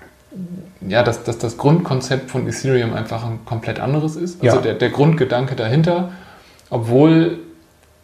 ja, 0.80 1.02
dass, 1.02 1.24
dass 1.24 1.38
das 1.38 1.56
Grundkonzept 1.56 2.30
von 2.30 2.46
Ethereum 2.46 2.94
einfach 2.94 3.24
ein 3.24 3.40
komplett 3.44 3.80
anderes 3.80 4.16
ist. 4.16 4.42
Also 4.42 4.56
ja. 4.56 4.62
der, 4.62 4.74
der 4.74 4.90
Grundgedanke 4.90 5.56
dahinter 5.56 6.10
obwohl 6.70 7.38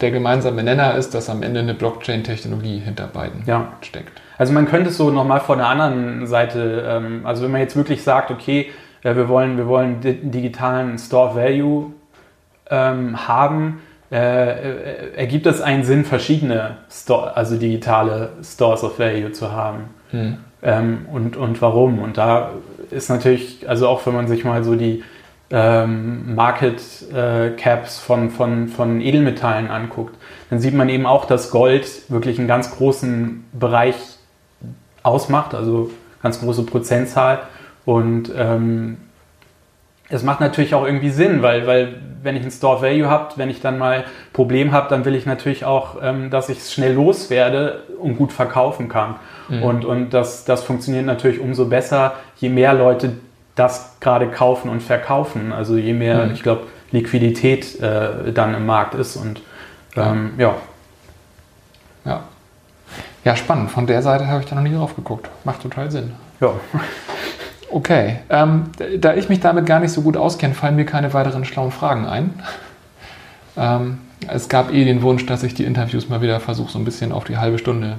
der 0.01 0.11
gemeinsame 0.11 0.63
Nenner 0.63 0.97
ist, 0.97 1.15
dass 1.15 1.31
am 1.31 1.43
Ende 1.43 1.61
eine 1.61 1.75
Blockchain-Technologie 1.75 2.79
hinter 2.79 3.07
beiden 3.07 3.45
ja. 3.47 3.73
steckt. 3.83 4.21
Also 4.39 4.53
man 4.53 4.67
könnte 4.67 4.91
es 4.91 4.97
so 4.97 5.11
nochmal 5.11 5.41
von 5.41 5.59
der 5.59 5.69
anderen 5.69 6.27
Seite, 6.27 6.85
ähm, 6.89 7.21
also 7.25 7.45
wenn 7.45 7.53
man 7.53 7.61
jetzt 7.61 7.77
wirklich 7.77 8.03
sagt, 8.03 8.31
okay, 8.31 8.71
äh, 9.03 9.15
wir 9.15 9.29
wollen, 9.29 9.57
wir 9.57 9.69
wollen 9.69 10.01
digitalen 10.01 10.99
Store 10.99 11.37
Value 11.37 11.93
ähm, 12.69 13.29
haben, 13.29 13.81
äh, 14.13 14.17
äh, 14.17 15.15
ergibt 15.17 15.47
es 15.47 15.63
einen 15.63 15.85
Sinn, 15.85 16.05
verschiedene 16.05 16.77
Store, 16.91 17.35
also 17.35 17.57
digitale 17.57 18.29
Stores 18.45 18.85
of 18.85 18.99
Value 18.99 19.33
zu 19.33 19.53
haben. 19.53 19.85
Hm. 20.11 20.37
Ähm, 20.63 21.07
und, 21.11 21.39
und 21.39 21.63
warum? 21.63 21.99
Und 21.99 22.19
da 22.19 22.51
ist 22.91 23.09
natürlich, 23.09 23.67
also 23.67 23.89
auch 23.89 24.05
wenn 24.05 24.13
man 24.13 24.29
sich 24.29 24.45
mal 24.45 24.63
so 24.65 24.77
die 24.77 25.03
ähm, 25.51 26.35
Market 26.35 26.83
äh, 27.11 27.51
Caps 27.57 28.01
von, 28.01 28.31
von, 28.31 28.69
von 28.69 29.01
Edelmetallen 29.01 29.69
anguckt, 29.69 30.15
dann 30.51 30.61
sieht 30.61 30.75
man 30.75 30.91
eben 30.91 31.07
auch, 31.07 31.25
dass 31.25 31.51
Gold 31.51 32.11
wirklich 32.11 32.39
einen 32.39 32.49
ganz 32.49 32.71
großen 32.71 33.45
Bereich 33.53 33.97
ausmacht, 35.03 35.55
also 35.55 35.91
ganz 36.23 36.39
große 36.39 36.65
Prozentzahl. 36.65 37.41
Und 37.87 38.31
ähm, 38.37 38.99
es 40.13 40.23
macht 40.23 40.41
natürlich 40.41 40.75
auch 40.75 40.85
irgendwie 40.85 41.11
Sinn, 41.11 41.43
weil, 41.43 41.67
weil 41.67 41.95
wenn 42.23 42.37
ich 42.37 42.45
ein 42.45 42.51
Store 42.51 42.83
Value 42.83 43.09
habe, 43.09 43.33
wenn 43.37 43.49
ich 43.49 43.61
dann 43.61 43.79
mal 43.79 44.05
Problem 44.33 44.71
habe, 44.71 44.89
dann 44.89 45.05
will 45.05 45.15
ich 45.15 45.25
natürlich 45.27 45.65
auch, 45.65 45.97
ähm, 46.03 46.31
dass 46.31 46.49
ich 46.51 46.59
es 46.59 46.73
schnell 46.73 46.93
loswerde 46.93 47.83
und 47.99 48.17
gut 48.17 48.33
verkaufen 48.33 48.89
kann. 48.89 49.17
Mhm. 49.49 49.63
Und, 49.63 49.85
und 49.85 50.11
das, 50.11 50.45
das 50.45 50.63
funktioniert 50.63 51.07
natürlich 51.07 51.41
umso 51.41 51.67
besser, 51.67 52.13
je 52.37 52.51
mehr 52.51 52.75
Leute 52.75 53.15
das 53.55 53.97
gerade 54.01 54.29
kaufen 54.29 54.69
und 54.69 54.83
verkaufen. 54.83 55.53
Also 55.53 55.77
je 55.77 55.95
mehr, 55.95 56.27
mhm. 56.27 56.35
ich 56.35 56.43
glaube, 56.43 56.63
Liquidität 56.91 57.81
äh, 57.81 58.33
dann 58.33 58.55
im 58.55 58.67
Markt 58.67 58.95
ist. 58.95 59.17
Und 59.17 59.41
ähm, 59.97 60.35
ja. 60.37 60.55
Ja. 62.05 62.25
Ja, 63.25 63.37
spannend. 63.37 63.71
Von 63.71 63.87
der 63.87 64.03
Seite 64.03 64.27
habe 64.27 64.41
ich 64.43 64.47
da 64.47 64.57
noch 64.57 64.63
nie 64.63 64.75
drauf 64.75 64.95
geguckt. 64.95 65.31
Macht 65.45 65.63
total 65.63 65.91
Sinn. 65.91 66.13
Ja. 66.41 66.53
Okay. 67.73 68.19
Ähm, 68.29 68.65
da 68.99 69.15
ich 69.15 69.29
mich 69.29 69.41
damit 69.41 69.67
gar 69.67 69.81
nicht 69.81 69.93
so 69.93 70.03
gut 70.03 70.17
auskenne, 70.17 70.55
fallen 70.55 70.77
mir 70.77 70.85
keine 70.85 71.13
weiteren 71.15 71.45
schlauen 71.45 71.73
Fragen 71.73 72.07
ein. 72.07 72.35
Ähm, 73.57 73.99
es 74.29 74.49
gab 74.49 74.73
eh 74.73 74.85
den 74.85 75.03
Wunsch, 75.03 75.27
dass 75.27 75.43
ich 75.43 75.55
die 75.55 75.65
Interviews 75.65 76.09
mal 76.09 76.21
wieder 76.21 76.39
versuche, 76.39 76.71
so 76.71 76.79
ein 76.79 76.85
bisschen 76.85 77.13
auf 77.13 77.25
die 77.25 77.39
halbe 77.39 77.59
Stunde 77.59 77.99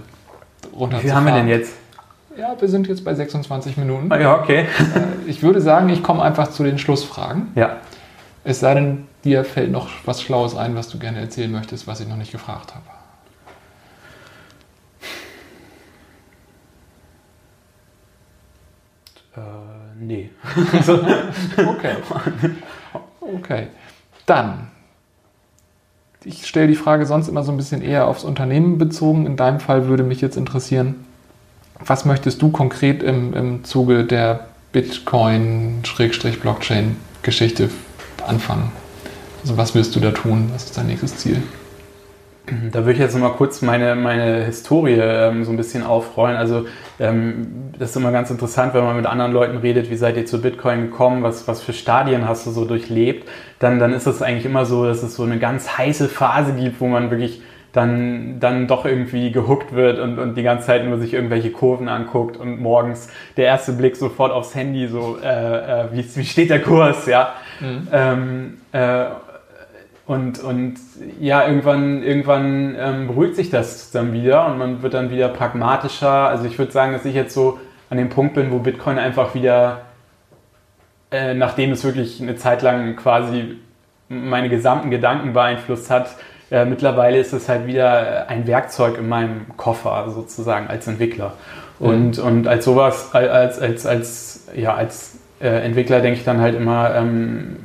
runterzufahren. 0.73 1.03
Wie 1.03 1.11
haben 1.11 1.25
wir 1.25 1.33
denn 1.33 1.47
jetzt? 1.47 1.73
Ja, 2.37 2.55
wir 2.59 2.67
sind 2.67 2.87
jetzt 2.87 3.03
bei 3.03 3.13
26 3.13 3.77
Minuten. 3.77 4.11
Ah, 4.11 4.19
ja, 4.19 4.39
okay. 4.39 4.61
Äh, 4.61 5.29
ich 5.29 5.43
würde 5.43 5.61
sagen, 5.61 5.89
ich 5.89 6.01
komme 6.01 6.21
einfach 6.21 6.49
zu 6.49 6.63
den 6.63 6.77
Schlussfragen. 6.77 7.51
Ja. 7.55 7.77
Es 8.43 8.59
sei 8.59 8.73
denn, 8.75 9.07
dir 9.23 9.43
fällt 9.43 9.71
noch 9.71 9.89
was 10.05 10.21
Schlaues 10.21 10.55
ein, 10.55 10.75
was 10.75 10.89
du 10.89 10.99
gerne 10.99 11.19
erzählen 11.19 11.51
möchtest, 11.51 11.87
was 11.87 11.99
ich 11.99 12.07
noch 12.07 12.17
nicht 12.17 12.31
gefragt 12.31 12.73
habe. 12.73 12.85
Äh, 19.35 19.39
nee. 19.99 20.29
okay. 21.57 21.95
Okay. 23.19 23.67
Dann. 24.25 24.69
Ich 26.25 26.47
stelle 26.47 26.67
die 26.67 26.75
Frage 26.75 27.05
sonst 27.05 27.27
immer 27.27 27.43
so 27.43 27.51
ein 27.51 27.57
bisschen 27.57 27.81
eher 27.81 28.07
aufs 28.07 28.23
Unternehmen 28.23 28.77
bezogen. 28.77 29.25
In 29.25 29.35
deinem 29.35 29.59
Fall 29.59 29.87
würde 29.87 30.03
mich 30.03 30.21
jetzt 30.21 30.37
interessieren, 30.37 31.03
was 31.79 32.05
möchtest 32.05 32.41
du 32.41 32.49
konkret 32.49 33.03
im, 33.03 33.33
im 33.33 33.65
Zuge 33.65 34.05
der 34.05 34.47
Bitcoin-Blockchain-Geschichte 34.71 37.69
anfangen? 38.25 38.71
Also 39.41 39.57
was 39.57 39.75
wirst 39.75 39.93
du 39.95 39.99
da 39.99 40.11
tun? 40.11 40.49
Was 40.53 40.63
ist 40.65 40.77
dein 40.77 40.87
nächstes 40.87 41.17
Ziel? 41.17 41.43
Da 42.45 42.79
würde 42.79 42.93
ich 42.93 42.99
jetzt 42.99 43.13
nochmal 43.13 43.31
kurz 43.37 43.61
meine, 43.61 43.95
meine 43.95 44.43
Historie 44.43 44.99
ähm, 44.99 45.45
so 45.45 45.51
ein 45.51 45.57
bisschen 45.57 45.81
aufrollen. 45.81 46.35
Also 46.35 46.65
ähm, 46.99 47.71
das 47.79 47.91
ist 47.91 47.95
immer 47.95 48.11
ganz 48.11 48.31
interessant, 48.31 48.73
wenn 48.73 48.83
man 48.83 48.97
mit 48.97 49.05
anderen 49.05 49.31
Leuten 49.31 49.57
redet, 49.57 49.89
wie 49.89 49.95
seid 49.95 50.17
ihr 50.17 50.25
zu 50.25 50.41
Bitcoin 50.41 50.89
gekommen, 50.89 51.23
was, 51.23 51.47
was 51.47 51.61
für 51.61 51.71
Stadien 51.71 52.27
hast 52.27 52.45
du 52.45 52.51
so 52.51 52.65
durchlebt, 52.65 53.29
dann, 53.59 53.79
dann 53.79 53.93
ist 53.93 54.07
es 54.07 54.21
eigentlich 54.21 54.45
immer 54.45 54.65
so, 54.65 54.85
dass 54.85 55.03
es 55.03 55.15
so 55.15 55.23
eine 55.23 55.39
ganz 55.39 55.77
heiße 55.77 56.09
Phase 56.09 56.53
gibt, 56.53 56.81
wo 56.81 56.87
man 56.87 57.11
wirklich 57.11 57.41
dann, 57.71 58.39
dann 58.39 58.67
doch 58.67 58.85
irgendwie 58.85 59.31
gehuckt 59.31 59.73
wird 59.73 59.99
und, 59.99 60.19
und 60.19 60.35
die 60.35 60.43
ganze 60.43 60.67
Zeit 60.67 60.85
nur 60.85 60.99
sich 60.99 61.13
irgendwelche 61.13 61.49
Kurven 61.49 61.87
anguckt 61.87 62.37
und 62.37 62.61
morgens 62.61 63.09
der 63.37 63.45
erste 63.45 63.71
Blick 63.71 63.95
sofort 63.95 64.31
aufs 64.31 64.53
Handy, 64.53 64.87
so 64.87 65.17
äh, 65.23 65.27
äh, 65.27 65.85
wie, 65.91 66.05
wie 66.15 66.25
steht 66.25 66.49
der 66.49 66.61
Kurs, 66.61 67.07
ja. 67.07 67.33
Mhm. 67.61 67.87
Ähm, 67.91 68.57
äh, 68.73 69.05
und, 70.05 70.43
und 70.43 70.75
ja, 71.19 71.47
irgendwann, 71.47 72.03
irgendwann 72.03 72.75
ähm, 72.77 73.07
beruhigt 73.07 73.35
sich 73.35 73.49
das 73.49 73.91
dann 73.91 74.11
wieder 74.11 74.45
und 74.47 74.57
man 74.57 74.81
wird 74.81 74.93
dann 74.93 75.09
wieder 75.09 75.29
pragmatischer. 75.29 76.27
Also 76.27 76.45
ich 76.45 76.57
würde 76.59 76.73
sagen, 76.73 76.91
dass 76.91 77.05
ich 77.05 77.15
jetzt 77.15 77.33
so 77.33 77.59
an 77.89 77.97
dem 77.97 78.09
Punkt 78.09 78.33
bin, 78.33 78.51
wo 78.51 78.59
Bitcoin 78.59 78.97
einfach 78.97 79.33
wieder, 79.33 79.81
äh, 81.11 81.33
nachdem 81.33 81.71
es 81.71 81.85
wirklich 81.85 82.21
eine 82.21 82.35
Zeit 82.35 82.61
lang 82.61 82.97
quasi 82.97 83.57
meine 84.09 84.49
gesamten 84.49 84.91
Gedanken 84.91 85.31
beeinflusst 85.31 85.89
hat, 85.89 86.15
äh, 86.51 86.65
mittlerweile 86.65 87.17
ist 87.17 87.31
es 87.31 87.47
halt 87.47 87.65
wieder 87.65 88.27
ein 88.27 88.45
Werkzeug 88.45 88.97
in 88.97 89.07
meinem 89.07 89.45
Koffer 89.55 90.09
sozusagen 90.09 90.67
als 90.67 90.85
Entwickler. 90.85 91.33
Mhm. 91.79 91.87
Und, 91.87 92.17
mhm. 92.17 92.23
und 92.25 92.47
als 92.47 92.65
sowas, 92.65 93.15
als, 93.15 93.57
als, 93.57 93.85
als, 93.85 94.47
ja, 94.53 94.73
als 94.75 95.17
äh, 95.39 95.47
Entwickler 95.47 96.01
denke 96.01 96.19
ich 96.19 96.25
dann 96.25 96.41
halt 96.41 96.55
immer 96.55 96.93
ähm, 96.93 97.55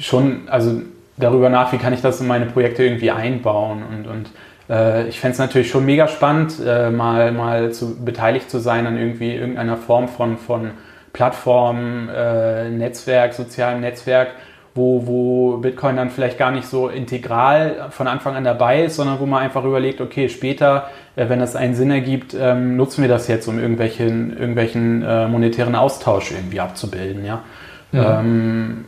schon, 0.00 0.48
also 0.48 0.80
darüber 1.16 1.48
nach, 1.48 1.72
wie 1.72 1.78
kann 1.78 1.92
ich 1.92 2.00
das 2.00 2.20
in 2.20 2.26
meine 2.26 2.46
Projekte 2.46 2.82
irgendwie 2.84 3.10
einbauen 3.10 3.82
und, 3.82 4.06
und 4.06 4.30
äh, 4.70 5.08
ich 5.08 5.20
fände 5.20 5.32
es 5.32 5.38
natürlich 5.38 5.70
schon 5.70 5.84
mega 5.84 6.08
spannend, 6.08 6.54
äh, 6.64 6.90
mal, 6.90 7.32
mal 7.32 7.72
zu, 7.72 8.02
beteiligt 8.02 8.50
zu 8.50 8.58
sein 8.58 8.86
an 8.86 8.96
irgendwie 8.96 9.34
irgendeiner 9.34 9.76
Form 9.76 10.08
von, 10.08 10.38
von 10.38 10.70
Plattform, 11.12 12.08
äh, 12.08 12.70
Netzwerk, 12.70 13.34
sozialem 13.34 13.80
Netzwerk, 13.80 14.28
wo, 14.74 15.06
wo 15.06 15.56
Bitcoin 15.58 15.96
dann 15.96 16.10
vielleicht 16.10 16.38
gar 16.38 16.52
nicht 16.52 16.68
so 16.68 16.88
integral 16.88 17.88
von 17.90 18.06
Anfang 18.06 18.36
an 18.36 18.44
dabei 18.44 18.84
ist, 18.84 18.96
sondern 18.96 19.18
wo 19.18 19.26
man 19.26 19.42
einfach 19.42 19.64
überlegt, 19.64 20.00
okay, 20.00 20.28
später, 20.28 20.88
äh, 21.16 21.28
wenn 21.28 21.40
das 21.40 21.56
einen 21.56 21.74
Sinn 21.74 21.90
ergibt, 21.90 22.36
ähm, 22.38 22.76
nutzen 22.76 23.02
wir 23.02 23.08
das 23.08 23.26
jetzt, 23.26 23.48
um 23.48 23.58
irgendwelchen, 23.58 24.36
irgendwelchen 24.36 25.02
äh, 25.02 25.26
monetären 25.26 25.74
Austausch 25.74 26.30
irgendwie 26.30 26.60
abzubilden. 26.60 27.24
Ja? 27.24 27.42
ja. 27.90 28.20
Ähm, 28.20 28.84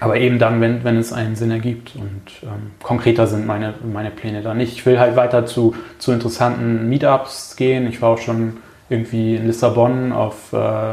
aber 0.00 0.16
eben 0.16 0.38
dann, 0.38 0.62
wenn, 0.62 0.82
wenn 0.82 0.96
es 0.96 1.12
einen 1.12 1.36
Sinn 1.36 1.50
ergibt. 1.50 1.94
Und 1.94 2.22
ähm, 2.42 2.72
konkreter 2.82 3.26
sind 3.26 3.46
meine, 3.46 3.74
meine 3.84 4.10
Pläne 4.10 4.42
dann 4.42 4.56
nicht. 4.56 4.72
Ich 4.72 4.86
will 4.86 4.98
halt 4.98 5.14
weiter 5.14 5.44
zu, 5.44 5.76
zu 5.98 6.12
interessanten 6.12 6.88
Meetups 6.88 7.56
gehen. 7.56 7.86
Ich 7.86 8.00
war 8.00 8.08
auch 8.08 8.18
schon 8.18 8.56
irgendwie 8.88 9.36
in 9.36 9.46
Lissabon 9.46 10.12
auf 10.12 10.54
äh, 10.54 10.92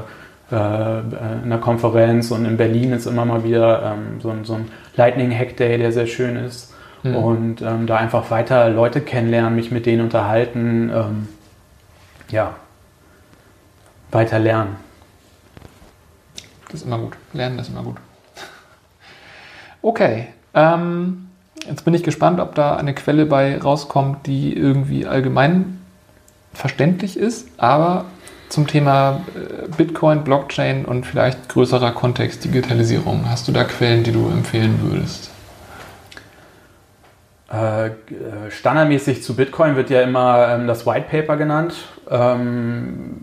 äh, 0.51 0.55
einer 0.55 1.57
Konferenz 1.59 2.31
und 2.31 2.45
in 2.45 2.57
Berlin 2.57 2.91
ist 2.91 3.05
immer 3.05 3.25
mal 3.25 3.43
wieder 3.43 3.93
ähm, 3.93 4.21
so, 4.21 4.29
ein, 4.29 4.43
so 4.43 4.53
ein 4.53 4.69
Lightning 4.95 5.31
Hack 5.31 5.55
Day, 5.55 5.77
der 5.77 5.91
sehr 5.93 6.07
schön 6.07 6.35
ist. 6.35 6.73
Mhm. 7.03 7.15
Und 7.15 7.61
ähm, 7.61 7.87
da 7.87 7.95
einfach 7.95 8.29
weiter 8.29 8.69
Leute 8.69 8.99
kennenlernen, 8.99 9.55
mich 9.55 9.71
mit 9.71 9.85
denen 9.85 10.01
unterhalten. 10.01 10.91
Ähm, 10.93 11.27
ja, 12.29 12.55
weiter 14.11 14.39
lernen. 14.39 14.75
Das 16.65 16.81
ist 16.81 16.85
immer 16.85 16.99
gut. 16.99 17.13
Lernen 17.31 17.59
ist 17.59 17.69
immer 17.69 17.83
gut. 17.83 17.95
Okay. 19.81 20.27
Ähm, 20.53 21.29
jetzt 21.67 21.85
bin 21.85 21.93
ich 21.93 22.03
gespannt, 22.03 22.39
ob 22.39 22.55
da 22.55 22.75
eine 22.75 22.93
Quelle 22.93 23.25
bei 23.25 23.57
rauskommt, 23.57 24.25
die 24.25 24.55
irgendwie 24.55 25.05
allgemein 25.05 25.79
verständlich 26.53 27.17
ist, 27.17 27.47
aber 27.57 28.05
zum 28.49 28.65
Thema 28.65 29.21
äh, 29.35 29.67
Bitcoin, 29.75 30.23
Blockchain 30.23 30.85
und 30.85 31.05
vielleicht 31.05 31.49
größerer 31.49 31.91
Kontext 31.91 32.43
Digitalisierung. 32.43 33.29
Hast 33.29 33.47
du 33.47 33.51
da 33.51 33.63
Quellen, 33.63 34.03
die 34.03 34.11
du 34.11 34.29
empfehlen 34.29 34.79
würdest? 34.81 35.29
Äh, 37.49 37.91
standardmäßig 38.49 39.23
zu 39.23 39.35
Bitcoin 39.35 39.75
wird 39.75 39.89
ja 39.89 40.01
immer 40.01 40.49
ähm, 40.49 40.67
das 40.67 40.85
White 40.85 41.07
Paper 41.09 41.37
genannt, 41.37 41.75
ähm, 42.09 43.21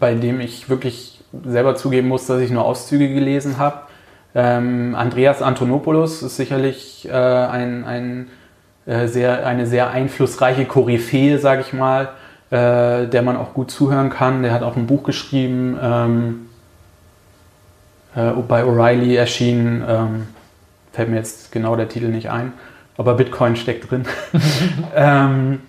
bei 0.00 0.14
dem 0.14 0.40
ich 0.40 0.68
wirklich 0.68 1.20
selber 1.44 1.76
zugeben 1.76 2.08
muss, 2.08 2.26
dass 2.26 2.40
ich 2.40 2.50
nur 2.50 2.64
Auszüge 2.64 3.12
gelesen 3.12 3.58
habe. 3.58 3.82
Ähm, 4.34 4.94
Andreas 4.94 5.42
Antonopoulos 5.42 6.22
ist 6.22 6.36
sicherlich 6.36 7.08
äh, 7.08 7.12
ein, 7.12 7.84
ein, 7.84 8.28
äh, 8.86 9.06
sehr, 9.08 9.46
eine 9.46 9.66
sehr 9.66 9.90
einflussreiche 9.90 10.66
Koryphäe, 10.66 11.38
sage 11.38 11.62
ich 11.62 11.72
mal, 11.72 12.10
äh, 12.50 13.06
der 13.06 13.22
man 13.22 13.36
auch 13.36 13.54
gut 13.54 13.70
zuhören 13.70 14.10
kann. 14.10 14.42
Der 14.42 14.52
hat 14.52 14.62
auch 14.62 14.76
ein 14.76 14.86
Buch 14.86 15.02
geschrieben, 15.02 15.78
ähm, 15.82 16.46
äh, 18.14 18.30
bei 18.46 18.64
O'Reilly 18.64 19.16
erschienen, 19.16 19.84
ähm, 19.86 20.28
fällt 20.92 21.08
mir 21.08 21.16
jetzt 21.16 21.52
genau 21.52 21.76
der 21.76 21.88
Titel 21.88 22.08
nicht 22.08 22.30
ein, 22.30 22.52
aber 22.96 23.14
Bitcoin 23.14 23.56
steckt 23.56 23.90
drin. 23.90 24.04
ähm, 24.94 25.60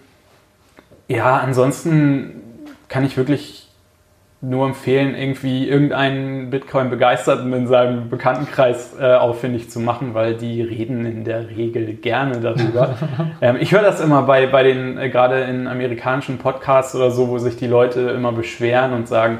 ja, 1.07 1.37
ansonsten 1.37 2.41
kann 2.87 3.03
ich 3.03 3.17
wirklich 3.17 3.70
nur 4.43 4.65
empfehlen, 4.65 5.13
irgendwie 5.13 5.69
irgendeinen 5.69 6.49
Bitcoin-Begeisterten 6.49 7.53
in 7.53 7.67
seinem 7.67 8.09
Bekanntenkreis 8.09 8.95
äh, 8.99 9.13
auffindig 9.13 9.69
zu 9.69 9.79
machen, 9.79 10.15
weil 10.15 10.33
die 10.33 10.63
reden 10.63 11.05
in 11.05 11.23
der 11.23 11.49
Regel 11.49 11.93
gerne 11.93 12.39
darüber. 12.39 12.95
ähm, 13.41 13.57
ich 13.59 13.71
höre 13.71 13.83
das 13.83 14.01
immer 14.01 14.23
bei, 14.23 14.47
bei 14.47 14.63
den, 14.63 14.97
äh, 14.97 15.09
gerade 15.09 15.41
in 15.41 15.67
amerikanischen 15.67 16.39
Podcasts 16.39 16.95
oder 16.95 17.11
so, 17.11 17.29
wo 17.29 17.37
sich 17.37 17.55
die 17.55 17.67
Leute 17.67 17.99
immer 18.09 18.31
beschweren 18.31 18.93
und 18.93 19.07
sagen, 19.07 19.39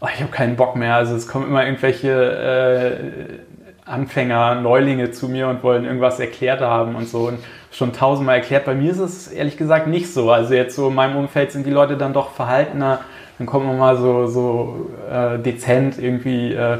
oh, 0.00 0.08
ich 0.12 0.20
habe 0.20 0.32
keinen 0.32 0.56
Bock 0.56 0.74
mehr. 0.74 0.96
Also 0.96 1.14
es 1.14 1.28
kommen 1.28 1.46
immer 1.46 1.64
irgendwelche 1.64 2.10
äh, 2.10 3.88
Anfänger, 3.88 4.56
Neulinge 4.56 5.12
zu 5.12 5.28
mir 5.28 5.46
und 5.46 5.62
wollen 5.62 5.84
irgendwas 5.84 6.18
erklärt 6.18 6.60
haben 6.60 6.96
und 6.96 7.08
so. 7.08 7.28
Und 7.28 7.38
schon 7.70 7.92
tausendmal 7.92 8.38
erklärt. 8.38 8.64
Bei 8.64 8.74
mir 8.74 8.90
ist 8.90 8.98
es 8.98 9.28
ehrlich 9.28 9.56
gesagt 9.56 9.86
nicht 9.86 10.12
so. 10.12 10.32
Also 10.32 10.54
jetzt 10.54 10.74
so 10.74 10.88
in 10.88 10.94
meinem 10.96 11.16
Umfeld 11.16 11.52
sind 11.52 11.66
die 11.66 11.70
Leute 11.70 11.96
dann 11.96 12.12
doch 12.12 12.32
verhaltener 12.32 12.98
dann 13.40 13.46
kommt 13.46 13.64
man 13.64 13.78
mal 13.78 13.96
so, 13.96 14.26
so 14.26 14.90
äh, 15.10 15.38
dezent 15.38 15.98
irgendwie 15.98 16.52
äh, 16.52 16.76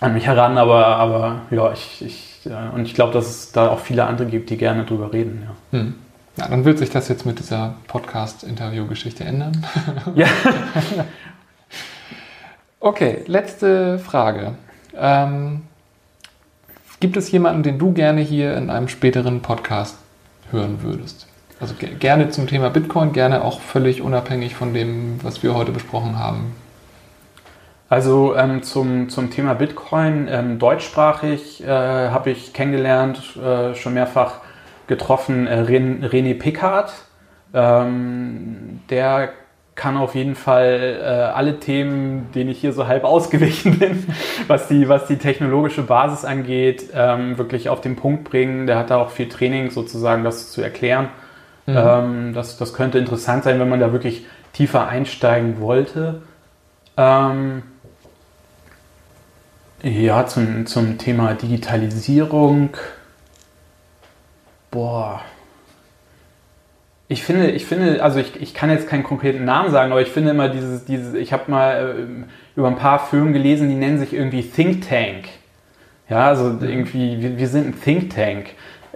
an 0.00 0.12
mich 0.12 0.26
heran, 0.26 0.58
aber, 0.58 0.84
aber 0.84 1.40
ja, 1.50 1.72
ich, 1.72 2.04
ich 2.04 2.44
ja, 2.44 2.68
und 2.68 2.84
ich 2.84 2.92
glaube, 2.92 3.14
dass 3.14 3.26
es 3.26 3.52
da 3.52 3.70
auch 3.70 3.80
viele 3.80 4.04
andere 4.04 4.28
gibt, 4.28 4.50
die 4.50 4.58
gerne 4.58 4.84
drüber 4.84 5.14
reden. 5.14 5.48
Ja. 5.72 5.78
Hm. 5.78 5.94
Ja, 6.36 6.48
dann 6.48 6.66
wird 6.66 6.78
sich 6.78 6.90
das 6.90 7.08
jetzt 7.08 7.24
mit 7.24 7.38
dieser 7.38 7.76
Podcast-Interview-Geschichte 7.88 9.24
ändern. 9.24 9.66
Ja. 10.14 10.26
okay, 12.80 13.22
letzte 13.26 13.98
Frage. 13.98 14.56
Ähm, 14.94 15.62
gibt 17.00 17.16
es 17.16 17.30
jemanden, 17.30 17.62
den 17.62 17.78
du 17.78 17.92
gerne 17.92 18.20
hier 18.20 18.58
in 18.58 18.68
einem 18.68 18.88
späteren 18.88 19.40
Podcast 19.40 19.96
hören 20.50 20.82
würdest? 20.82 21.25
Also 21.58 21.74
gerne 21.98 22.28
zum 22.28 22.46
Thema 22.46 22.68
Bitcoin, 22.68 23.12
gerne 23.12 23.42
auch 23.42 23.60
völlig 23.60 24.02
unabhängig 24.02 24.54
von 24.54 24.74
dem, 24.74 25.18
was 25.22 25.42
wir 25.42 25.54
heute 25.54 25.72
besprochen 25.72 26.18
haben. 26.18 26.54
Also 27.88 28.36
ähm, 28.36 28.62
zum, 28.62 29.08
zum 29.08 29.30
Thema 29.30 29.54
Bitcoin, 29.54 30.28
ähm, 30.28 30.58
deutschsprachig 30.58 31.62
äh, 31.62 31.68
habe 31.68 32.30
ich 32.30 32.52
kennengelernt, 32.52 33.36
äh, 33.36 33.74
schon 33.74 33.94
mehrfach 33.94 34.40
getroffen, 34.86 35.46
äh, 35.46 35.62
René 35.62 36.38
Pickard. 36.38 36.92
Ähm, 37.54 38.80
der 38.90 39.30
kann 39.76 39.96
auf 39.96 40.14
jeden 40.14 40.34
Fall 40.34 40.98
äh, 41.00 41.04
alle 41.04 41.60
Themen, 41.60 42.32
denen 42.34 42.50
ich 42.50 42.58
hier 42.58 42.72
so 42.72 42.88
halb 42.88 43.04
ausgewichen 43.04 43.78
bin, 43.78 44.06
was 44.48 44.68
die, 44.68 44.88
was 44.88 45.06
die 45.06 45.18
technologische 45.18 45.82
Basis 45.82 46.24
angeht, 46.24 46.90
ähm, 46.94 47.38
wirklich 47.38 47.68
auf 47.68 47.82
den 47.82 47.94
Punkt 47.94 48.24
bringen. 48.24 48.66
Der 48.66 48.78
hat 48.78 48.90
da 48.90 48.96
auch 48.96 49.10
viel 49.10 49.28
Training 49.28 49.70
sozusagen, 49.70 50.24
das 50.24 50.50
zu 50.50 50.60
erklären. 50.60 51.08
Mhm. 51.66 51.76
Ähm, 51.76 52.32
das, 52.34 52.56
das 52.56 52.72
könnte 52.74 52.98
interessant 52.98 53.44
sein, 53.44 53.58
wenn 53.60 53.68
man 53.68 53.80
da 53.80 53.92
wirklich 53.92 54.26
tiefer 54.52 54.88
einsteigen 54.88 55.60
wollte. 55.60 56.22
Ähm, 56.96 57.62
ja, 59.82 60.26
zum, 60.26 60.66
zum 60.66 60.98
Thema 60.98 61.34
Digitalisierung. 61.34 62.70
Boah, 64.70 65.20
ich 67.08 67.22
finde, 67.22 67.50
ich 67.52 67.66
finde, 67.66 68.02
also 68.02 68.18
ich, 68.18 68.40
ich 68.40 68.52
kann 68.52 68.68
jetzt 68.68 68.88
keinen 68.88 69.04
konkreten 69.04 69.44
Namen 69.44 69.70
sagen, 69.70 69.92
aber 69.92 70.02
ich 70.02 70.08
finde 70.08 70.30
immer 70.30 70.48
dieses, 70.48 70.84
dieses 70.86 71.14
ich 71.14 71.32
habe 71.32 71.50
mal 71.50 71.96
äh, 71.98 72.58
über 72.58 72.66
ein 72.66 72.76
paar 72.76 72.98
Firmen 72.98 73.32
gelesen, 73.32 73.68
die 73.68 73.76
nennen 73.76 73.98
sich 73.98 74.12
irgendwie 74.12 74.42
Think 74.42 74.88
Tank. 74.88 75.26
Ja, 76.08 76.26
also 76.26 76.44
mhm. 76.44 76.68
irgendwie, 76.68 77.22
wir, 77.22 77.38
wir 77.38 77.48
sind 77.48 77.66
ein 77.66 77.80
Think 77.80 78.14
Tank. 78.14 78.46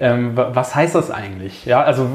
Ähm, 0.01 0.33
was 0.35 0.75
heißt 0.75 0.95
das 0.95 1.11
eigentlich? 1.11 1.67
Ja, 1.67 1.83
also 1.83 2.09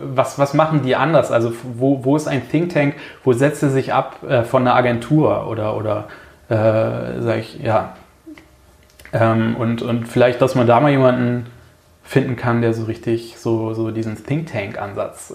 was, 0.00 0.38
was 0.38 0.54
machen 0.54 0.82
die 0.82 0.94
anders? 0.94 1.32
Also 1.32 1.52
wo, 1.74 2.04
wo 2.04 2.14
ist 2.14 2.28
ein 2.28 2.48
Think 2.48 2.72
Tank? 2.72 2.94
Wo 3.24 3.32
setzt 3.32 3.62
er 3.64 3.70
sich 3.70 3.92
ab 3.92 4.22
äh, 4.22 4.44
von 4.44 4.62
einer 4.62 4.76
Agentur 4.76 5.48
oder, 5.48 5.76
oder 5.76 6.06
äh, 6.48 7.20
sag 7.20 7.38
ich, 7.38 7.58
ja. 7.60 7.94
Ähm, 9.12 9.56
und, 9.56 9.82
und 9.82 10.06
vielleicht, 10.06 10.40
dass 10.40 10.54
man 10.54 10.66
da 10.66 10.78
mal 10.78 10.90
jemanden 10.90 11.46
finden 12.04 12.36
kann, 12.36 12.62
der 12.62 12.72
so 12.72 12.84
richtig 12.84 13.36
so, 13.38 13.74
so 13.74 13.90
diesen 13.90 14.22
Think 14.24 14.52
Tank-Ansatz 14.52 15.34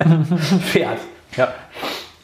fährt. 0.60 0.98
Ja. 1.36 1.48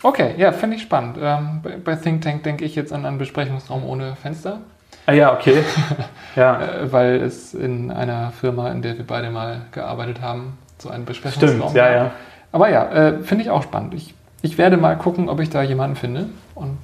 Okay, 0.03 0.35
ja, 0.37 0.53
finde 0.53 0.77
ich 0.77 0.83
spannend. 0.83 1.17
Ähm, 1.21 1.61
bei, 1.63 1.77
bei, 1.77 1.97
Think 1.97 2.23
Tank 2.23 2.45
denke 2.45 2.65
ich 2.65 2.77
jetzt 2.77 2.93
an 2.93 3.05
einen 3.05 3.19
Besprechungsraum 3.19 3.85
ohne 3.85 4.15
Fenster. 4.15 4.61
Ah 5.07 5.13
ja, 5.13 5.33
okay. 5.33 5.65
ja. 6.37 6.61
Äh, 6.61 6.93
weil 6.93 7.15
es 7.23 7.55
in 7.55 7.91
einer 7.91 8.33
Firma, 8.33 8.71
in 8.71 8.83
der 8.83 8.99
wir 8.99 9.07
beide 9.07 9.31
mal 9.31 9.63
gearbeitet 9.73 10.21
haben, 10.21 10.59
so 10.79 10.91
einen 10.91 11.05
Besprechungsraum 11.05 11.71
Stimmt, 11.71 11.75
ja, 11.75 11.93
ja. 11.93 12.11
Aber 12.53 12.69
ja, 12.69 12.91
äh, 12.91 13.23
finde 13.23 13.45
ich 13.45 13.51
auch 13.51 13.63
spannend. 13.63 13.95
Ich, 13.95 14.15
ich 14.43 14.59
werde 14.59 14.77
mal 14.77 14.97
gucken, 14.97 15.29
ob 15.29 15.41
ich 15.41 15.51
da 15.51 15.63
jemanden 15.63 15.97
finde. 15.97 16.29
Und 16.55 16.79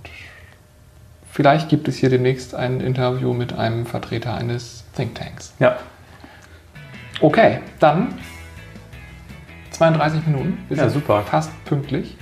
vielleicht 1.31 1.69
gibt 1.69 1.89
es 1.89 1.97
hier 1.97 2.11
demnächst 2.11 2.55
ein 2.55 2.81
Interview 2.81 3.33
mit 3.33 3.53
einem 3.53 3.87
Vertreter 3.87 4.35
eines 4.35 4.85
Think 4.95 5.17
Tanks. 5.17 5.55
Ja. 5.59 5.77
Okay, 7.21 7.61
dann 7.79 8.15
32 9.71 10.27
Minuten. 10.27 10.65
Wir 10.69 10.77
ja, 10.77 10.89
super. 10.89 11.23
Fast 11.23 11.51
pünktlich. 11.65 12.17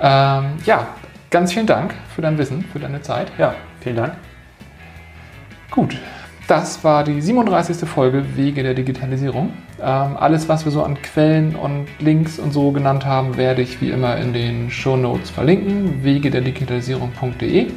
Ähm, 0.00 0.56
ja, 0.64 0.88
ganz 1.30 1.52
vielen 1.52 1.66
Dank 1.66 1.94
für 2.14 2.22
dein 2.22 2.38
Wissen, 2.38 2.64
für 2.72 2.78
deine 2.78 3.02
Zeit. 3.02 3.30
Ja, 3.38 3.54
vielen 3.80 3.96
Dank. 3.96 4.14
Gut, 5.70 5.96
das 6.48 6.82
war 6.82 7.04
die 7.04 7.20
37. 7.20 7.88
Folge 7.88 8.36
Wege 8.36 8.64
der 8.64 8.74
Digitalisierung. 8.74 9.52
Ähm, 9.80 10.16
alles, 10.16 10.48
was 10.48 10.64
wir 10.64 10.72
so 10.72 10.82
an 10.82 11.00
Quellen 11.00 11.54
und 11.54 11.86
Links 12.00 12.40
und 12.40 12.52
so 12.52 12.72
genannt 12.72 13.06
haben, 13.06 13.36
werde 13.36 13.62
ich 13.62 13.80
wie 13.80 13.90
immer 13.90 14.16
in 14.16 14.32
den 14.32 14.68
Show 14.68 14.96
Notes 14.96 15.30
verlinken. 15.30 16.02
Wege 16.02 16.30
der 16.30 16.40
Digitalisierung.de. 16.40 17.68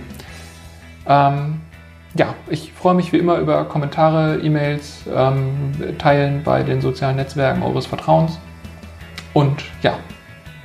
Ähm, 1.07 1.61
ja, 2.15 2.35
ich 2.49 2.73
freue 2.73 2.95
mich 2.95 3.13
wie 3.13 3.17
immer 3.17 3.37
über 3.37 3.63
Kommentare, 3.65 4.39
E-Mails, 4.39 5.03
ähm, 5.13 5.71
Teilen 5.99 6.41
bei 6.43 6.63
den 6.63 6.81
sozialen 6.81 7.17
Netzwerken 7.17 7.61
eures 7.61 7.85
Vertrauens. 7.85 8.39
Und 9.33 9.63
ja, 9.83 9.97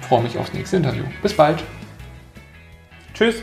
freue 0.01 0.23
mich 0.23 0.39
aufs 0.39 0.55
nächste 0.55 0.79
Interview. 0.79 1.05
Bis 1.23 1.35
bald. 1.35 1.63
Tschüss. 3.13 3.43